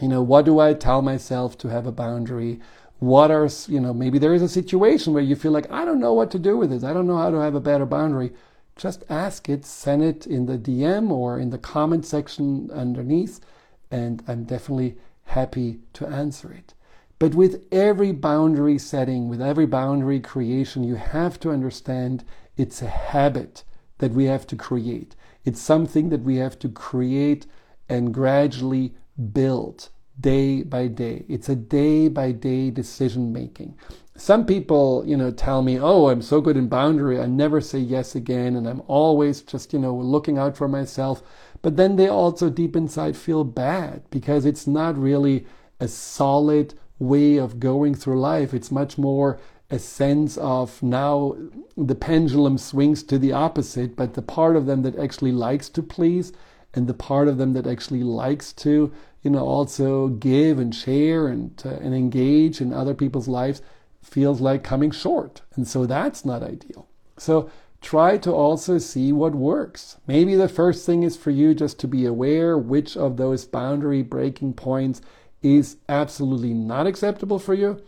You 0.00 0.08
know, 0.08 0.22
what 0.22 0.46
do 0.46 0.60
I 0.60 0.72
tell 0.72 1.02
myself 1.02 1.58
to 1.58 1.68
have 1.68 1.86
a 1.86 1.92
boundary? 1.92 2.60
what 3.00 3.30
are 3.30 3.48
you 3.68 3.78
know 3.78 3.94
maybe 3.94 4.18
there 4.18 4.34
is 4.34 4.42
a 4.42 4.48
situation 4.48 5.12
where 5.12 5.22
you 5.22 5.36
feel 5.36 5.52
like 5.52 5.70
i 5.70 5.84
don't 5.84 6.00
know 6.00 6.12
what 6.12 6.32
to 6.32 6.38
do 6.38 6.56
with 6.56 6.70
this 6.70 6.82
i 6.82 6.92
don't 6.92 7.06
know 7.06 7.16
how 7.16 7.30
to 7.30 7.36
have 7.36 7.54
a 7.54 7.60
better 7.60 7.86
boundary 7.86 8.32
just 8.74 9.04
ask 9.08 9.48
it 9.48 9.64
send 9.64 10.02
it 10.02 10.26
in 10.26 10.46
the 10.46 10.58
dm 10.58 11.08
or 11.10 11.38
in 11.38 11.50
the 11.50 11.58
comment 11.58 12.04
section 12.04 12.68
underneath 12.72 13.40
and 13.88 14.20
i'm 14.26 14.42
definitely 14.42 14.96
happy 15.26 15.78
to 15.92 16.06
answer 16.06 16.52
it 16.52 16.74
but 17.18 17.34
with 17.34 17.64
every 17.72 18.12
boundary 18.12 18.78
setting 18.78 19.28
with 19.28 19.40
every 19.40 19.66
boundary 19.66 20.20
creation 20.20 20.84
you 20.84 20.94
have 20.94 21.38
to 21.40 21.50
understand 21.50 22.24
it's 22.56 22.82
a 22.82 22.88
habit 22.88 23.64
that 23.98 24.12
we 24.12 24.24
have 24.24 24.46
to 24.46 24.56
create 24.56 25.14
it's 25.44 25.60
something 25.60 26.08
that 26.10 26.22
we 26.22 26.36
have 26.36 26.58
to 26.58 26.68
create 26.68 27.46
and 27.88 28.12
gradually 28.12 28.94
build 29.32 29.88
day 30.20 30.62
by 30.62 30.88
day. 30.88 31.24
It's 31.28 31.48
a 31.48 31.56
day 31.56 32.08
by 32.08 32.32
day 32.32 32.70
decision 32.70 33.32
making. 33.32 33.76
Some 34.16 34.46
people, 34.46 35.04
you 35.06 35.16
know, 35.16 35.30
tell 35.30 35.62
me, 35.62 35.78
"Oh, 35.78 36.08
I'm 36.08 36.22
so 36.22 36.40
good 36.40 36.56
in 36.56 36.68
boundary. 36.68 37.20
I 37.20 37.26
never 37.26 37.60
say 37.60 37.78
yes 37.78 38.16
again 38.16 38.56
and 38.56 38.66
I'm 38.66 38.82
always 38.88 39.42
just, 39.42 39.72
you 39.72 39.78
know, 39.78 39.94
looking 39.94 40.38
out 40.38 40.56
for 40.56 40.66
myself." 40.66 41.22
But 41.62 41.76
then 41.76 41.96
they 41.96 42.08
also 42.08 42.50
deep 42.50 42.74
inside 42.74 43.16
feel 43.16 43.44
bad 43.44 44.02
because 44.10 44.44
it's 44.44 44.66
not 44.66 44.98
really 44.98 45.46
a 45.80 45.86
solid 45.88 46.74
way 46.98 47.36
of 47.36 47.60
going 47.60 47.94
through 47.94 48.20
life. 48.20 48.52
It's 48.52 48.70
much 48.70 48.98
more 48.98 49.38
a 49.70 49.78
sense 49.78 50.36
of 50.38 50.82
now 50.82 51.36
the 51.76 51.94
pendulum 51.94 52.56
swings 52.58 53.02
to 53.04 53.18
the 53.18 53.32
opposite, 53.32 53.94
but 53.96 54.14
the 54.14 54.22
part 54.22 54.56
of 54.56 54.66
them 54.66 54.82
that 54.82 54.98
actually 54.98 55.32
likes 55.32 55.68
to 55.68 55.82
please 55.82 56.32
and 56.74 56.86
the 56.86 56.94
part 56.94 57.28
of 57.28 57.38
them 57.38 57.52
that 57.54 57.66
actually 57.66 58.02
likes 58.02 58.52
to, 58.52 58.92
you 59.22 59.30
know, 59.30 59.46
also 59.46 60.08
give 60.08 60.58
and 60.58 60.74
share 60.74 61.28
and, 61.28 61.62
uh, 61.64 61.70
and 61.70 61.94
engage 61.94 62.60
in 62.60 62.72
other 62.72 62.94
people's 62.94 63.28
lives 63.28 63.62
feels 64.02 64.40
like 64.40 64.62
coming 64.62 64.90
short. 64.90 65.42
And 65.54 65.66
so 65.66 65.86
that's 65.86 66.24
not 66.24 66.42
ideal. 66.42 66.88
So 67.16 67.50
try 67.80 68.16
to 68.18 68.32
also 68.32 68.78
see 68.78 69.12
what 69.12 69.34
works. 69.34 69.96
Maybe 70.06 70.34
the 70.34 70.48
first 70.48 70.86
thing 70.86 71.02
is 71.02 71.16
for 71.16 71.30
you 71.30 71.54
just 71.54 71.78
to 71.80 71.88
be 71.88 72.06
aware 72.06 72.56
which 72.56 72.96
of 72.96 73.16
those 73.16 73.44
boundary 73.44 74.02
breaking 74.02 74.54
points 74.54 75.00
is 75.42 75.76
absolutely 75.88 76.52
not 76.52 76.86
acceptable 76.86 77.38
for 77.38 77.54
you. 77.54 77.82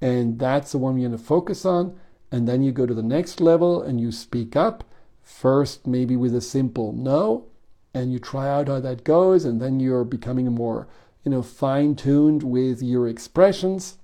And 0.00 0.38
that's 0.38 0.72
the 0.72 0.78
one 0.78 0.98
you're 0.98 1.08
going 1.08 1.18
to 1.18 1.24
focus 1.24 1.64
on. 1.64 1.98
And 2.30 2.48
then 2.48 2.62
you 2.62 2.72
go 2.72 2.86
to 2.86 2.94
the 2.94 3.02
next 3.02 3.40
level 3.40 3.82
and 3.82 4.00
you 4.00 4.12
speak 4.12 4.56
up. 4.56 4.84
First, 5.22 5.86
maybe 5.86 6.16
with 6.16 6.34
a 6.34 6.40
simple 6.40 6.92
no, 6.92 7.46
and 7.94 8.12
you 8.12 8.18
try 8.18 8.48
out 8.48 8.68
how 8.68 8.80
that 8.80 9.04
goes. 9.04 9.44
And 9.44 9.60
then 9.60 9.80
you're 9.80 10.04
becoming 10.04 10.52
more, 10.52 10.86
you 11.22 11.30
know, 11.30 11.42
fine 11.42 11.94
tuned 11.94 12.42
with 12.42 12.82
your 12.82 13.08
expressions. 13.08 13.96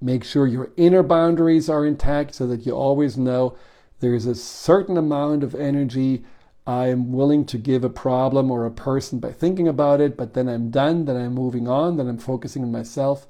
Make 0.00 0.24
sure 0.24 0.46
your 0.46 0.70
inner 0.76 1.02
boundaries 1.02 1.68
are 1.68 1.86
intact 1.86 2.34
so 2.34 2.46
that 2.48 2.66
you 2.66 2.72
always 2.72 3.16
know 3.16 3.56
there's 4.00 4.26
a 4.26 4.34
certain 4.34 4.96
amount 4.96 5.42
of 5.42 5.54
energy 5.54 6.24
I 6.68 6.88
am 6.88 7.12
willing 7.12 7.46
to 7.46 7.56
give 7.56 7.82
a 7.82 7.88
problem 7.88 8.50
or 8.50 8.66
a 8.66 8.70
person 8.70 9.20
by 9.20 9.32
thinking 9.32 9.66
about 9.66 10.02
it, 10.02 10.18
but 10.18 10.34
then 10.34 10.50
I'm 10.50 10.70
done, 10.70 11.06
then 11.06 11.16
I'm 11.16 11.32
moving 11.32 11.66
on, 11.66 11.96
then 11.96 12.06
I'm 12.06 12.18
focusing 12.18 12.62
on 12.62 12.70
myself. 12.70 13.26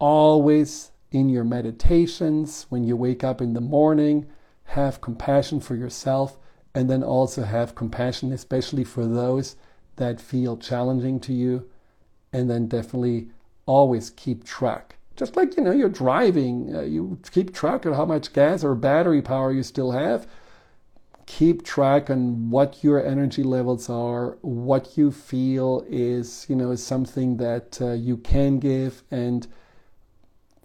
Always 0.00 0.90
in 1.12 1.28
your 1.28 1.44
meditations, 1.44 2.66
when 2.68 2.82
you 2.82 2.96
wake 2.96 3.22
up 3.22 3.40
in 3.40 3.52
the 3.54 3.60
morning, 3.60 4.26
have 4.64 5.00
compassion 5.00 5.60
for 5.60 5.76
yourself 5.76 6.36
and 6.74 6.90
then 6.90 7.04
also 7.04 7.44
have 7.44 7.76
compassion, 7.76 8.32
especially 8.32 8.82
for 8.82 9.06
those 9.06 9.54
that 9.94 10.20
feel 10.20 10.56
challenging 10.56 11.20
to 11.20 11.32
you. 11.32 11.70
And 12.32 12.50
then 12.50 12.66
definitely 12.66 13.28
always 13.66 14.10
keep 14.10 14.42
track 14.42 14.96
just 15.14 15.36
like 15.36 15.56
you 15.56 15.62
know 15.62 15.72
you're 15.72 15.90
driving 15.90 16.74
uh, 16.74 16.80
you 16.80 17.18
keep 17.32 17.52
track 17.52 17.84
of 17.84 17.94
how 17.94 18.04
much 18.06 18.32
gas 18.32 18.64
or 18.64 18.74
battery 18.74 19.20
power 19.20 19.52
you 19.52 19.62
still 19.62 19.90
have 19.90 20.26
keep 21.28 21.62
track 21.62 22.08
on 22.08 22.50
what 22.50 22.82
your 22.82 23.04
energy 23.04 23.42
levels 23.42 23.90
are 23.90 24.38
what 24.40 24.96
you 24.96 25.12
feel 25.12 25.84
is 25.88 26.46
you 26.48 26.56
know 26.56 26.70
is 26.70 26.82
something 26.82 27.36
that 27.36 27.78
uh, 27.82 27.92
you 27.92 28.16
can 28.16 28.58
give 28.58 29.02
and 29.10 29.46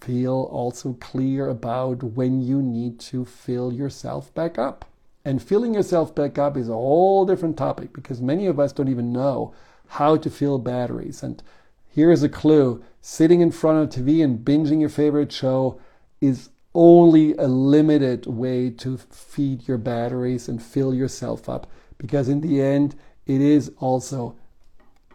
feel 0.04 0.50
also 0.52 0.94
clear 0.94 1.48
about 1.48 2.04
when 2.04 2.42
you 2.42 2.62
need 2.62 3.00
to 3.00 3.24
fill 3.24 3.72
yourself 3.72 4.34
back 4.34 4.58
up. 4.58 4.86
And 5.26 5.42
filling 5.42 5.74
yourself 5.74 6.14
back 6.14 6.38
up 6.38 6.58
is 6.58 6.68
a 6.68 6.74
whole 6.74 7.26
different 7.26 7.58
topic 7.58 7.94
because 7.94 8.22
many 8.22 8.46
of 8.46 8.60
us 8.60 8.74
don't 8.74 8.90
even 8.90 9.14
know 9.14 9.54
how 9.88 10.18
to 10.18 10.30
fill 10.30 10.60
batteries. 10.60 11.24
And 11.24 11.42
here 11.88 12.12
is 12.12 12.24
a 12.24 12.30
clue. 12.30 12.84
Sitting 13.02 13.40
in 13.40 13.52
front 13.52 13.96
of 13.96 14.04
TV 14.04 14.24
and 14.24 14.44
binging 14.44 14.82
your 14.82 14.90
favorite 14.90 15.32
show 15.32 15.80
is 16.20 16.50
only 16.74 17.34
a 17.36 17.48
limited 17.48 18.26
way 18.26 18.70
to 18.70 18.98
feed 18.98 19.68
your 19.68 19.78
batteries 19.78 20.48
and 20.48 20.62
fill 20.62 20.94
yourself 20.94 21.48
up 21.48 21.68
because 21.98 22.30
in 22.30 22.42
the 22.42 22.62
end 22.62 22.96
it 23.26 23.42
is 23.42 23.72
also 23.80 24.36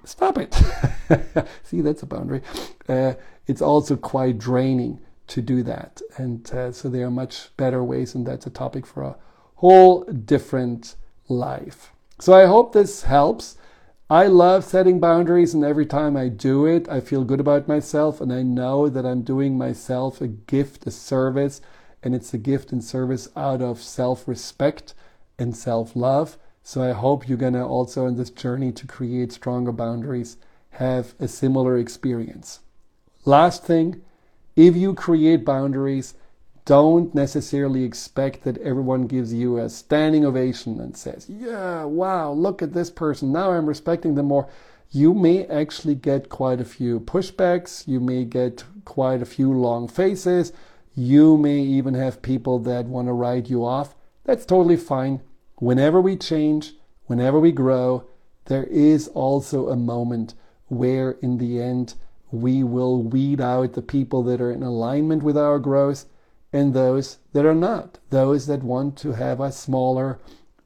stop 0.04 0.38
it. 0.38 0.54
See 1.64 1.80
that's 1.80 2.02
a 2.02 2.06
boundary. 2.06 2.42
Uh, 2.88 3.14
it's 3.46 3.62
also 3.62 3.96
quite 3.96 4.38
draining 4.38 5.00
to 5.28 5.42
do 5.42 5.62
that. 5.64 6.00
And 6.16 6.50
uh, 6.52 6.72
so 6.72 6.88
there 6.88 7.06
are 7.06 7.10
much 7.10 7.54
better 7.56 7.84
ways 7.84 8.14
and 8.14 8.26
that's 8.26 8.46
a 8.46 8.50
topic 8.50 8.86
for 8.86 9.02
a 9.02 9.16
whole 9.56 10.04
different 10.04 10.94
life. 11.28 11.92
So 12.20 12.32
i 12.32 12.46
hope 12.46 12.72
this 12.72 13.02
helps 13.02 13.57
I 14.10 14.26
love 14.26 14.64
setting 14.64 15.00
boundaries, 15.00 15.52
and 15.52 15.62
every 15.62 15.84
time 15.84 16.16
I 16.16 16.28
do 16.28 16.64
it, 16.64 16.88
I 16.88 16.98
feel 16.98 17.24
good 17.24 17.40
about 17.40 17.68
myself, 17.68 18.22
and 18.22 18.32
I 18.32 18.42
know 18.42 18.88
that 18.88 19.04
I'm 19.04 19.20
doing 19.20 19.58
myself 19.58 20.22
a 20.22 20.28
gift, 20.28 20.86
a 20.86 20.90
service, 20.90 21.60
and 22.02 22.14
it's 22.14 22.32
a 22.32 22.38
gift 22.38 22.72
and 22.72 22.82
service 22.82 23.28
out 23.36 23.60
of 23.60 23.82
self 23.82 24.26
respect 24.26 24.94
and 25.38 25.54
self 25.54 25.94
love. 25.94 26.38
So 26.62 26.82
I 26.82 26.92
hope 26.92 27.28
you're 27.28 27.36
gonna 27.36 27.68
also, 27.68 28.06
in 28.06 28.16
this 28.16 28.30
journey 28.30 28.72
to 28.72 28.86
create 28.86 29.30
stronger 29.30 29.72
boundaries, 29.72 30.38
have 30.70 31.14
a 31.20 31.28
similar 31.28 31.76
experience. 31.76 32.60
Last 33.26 33.66
thing, 33.66 34.00
if 34.56 34.74
you 34.74 34.94
create 34.94 35.44
boundaries, 35.44 36.14
don't 36.68 37.14
necessarily 37.14 37.82
expect 37.82 38.44
that 38.44 38.58
everyone 38.58 39.06
gives 39.06 39.32
you 39.32 39.56
a 39.56 39.70
standing 39.70 40.22
ovation 40.26 40.78
and 40.78 40.94
says, 40.94 41.26
Yeah, 41.26 41.84
wow, 41.84 42.30
look 42.30 42.60
at 42.60 42.74
this 42.74 42.90
person. 42.90 43.32
Now 43.32 43.52
I'm 43.52 43.64
respecting 43.64 44.16
them 44.16 44.26
more. 44.26 44.50
You 44.90 45.14
may 45.14 45.46
actually 45.46 45.94
get 45.94 46.28
quite 46.28 46.60
a 46.60 46.66
few 46.66 47.00
pushbacks. 47.00 47.88
You 47.88 48.00
may 48.00 48.26
get 48.26 48.64
quite 48.84 49.22
a 49.22 49.24
few 49.24 49.50
long 49.50 49.88
faces. 49.88 50.52
You 50.94 51.38
may 51.38 51.58
even 51.58 51.94
have 51.94 52.20
people 52.20 52.58
that 52.58 52.84
want 52.84 53.08
to 53.08 53.14
write 53.14 53.48
you 53.48 53.64
off. 53.64 53.94
That's 54.24 54.44
totally 54.44 54.76
fine. 54.76 55.22
Whenever 55.56 56.02
we 56.02 56.18
change, 56.18 56.74
whenever 57.06 57.40
we 57.40 57.50
grow, 57.50 58.04
there 58.44 58.64
is 58.64 59.08
also 59.14 59.70
a 59.70 59.76
moment 59.76 60.34
where, 60.66 61.12
in 61.22 61.38
the 61.38 61.62
end, 61.62 61.94
we 62.30 62.62
will 62.62 63.02
weed 63.02 63.40
out 63.40 63.72
the 63.72 63.80
people 63.80 64.22
that 64.24 64.42
are 64.42 64.52
in 64.52 64.62
alignment 64.62 65.22
with 65.22 65.38
our 65.38 65.58
growth 65.58 66.04
and 66.52 66.74
those 66.74 67.18
that 67.32 67.44
are 67.44 67.54
not, 67.54 67.98
those 68.10 68.46
that 68.46 68.62
want 68.62 68.96
to 68.98 69.12
have 69.12 69.40
a 69.40 69.52
smaller, 69.52 70.18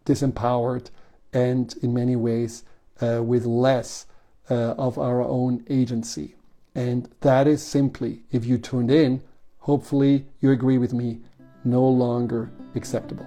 disempowered, 0.04 0.90
and 1.32 1.74
in 1.82 1.92
many 1.92 2.16
ways 2.16 2.64
uh, 3.00 3.22
with 3.22 3.44
less 3.44 4.06
uh, 4.50 4.74
of 4.78 4.98
our 4.98 5.22
own 5.22 5.64
agency. 5.68 6.34
And 6.74 7.08
that 7.20 7.46
is 7.46 7.62
simply, 7.62 8.22
if 8.30 8.44
you 8.44 8.58
tuned 8.58 8.90
in, 8.90 9.22
hopefully 9.58 10.26
you 10.40 10.50
agree 10.50 10.78
with 10.78 10.92
me, 10.92 11.20
no 11.64 11.86
longer 11.86 12.50
acceptable. 12.74 13.26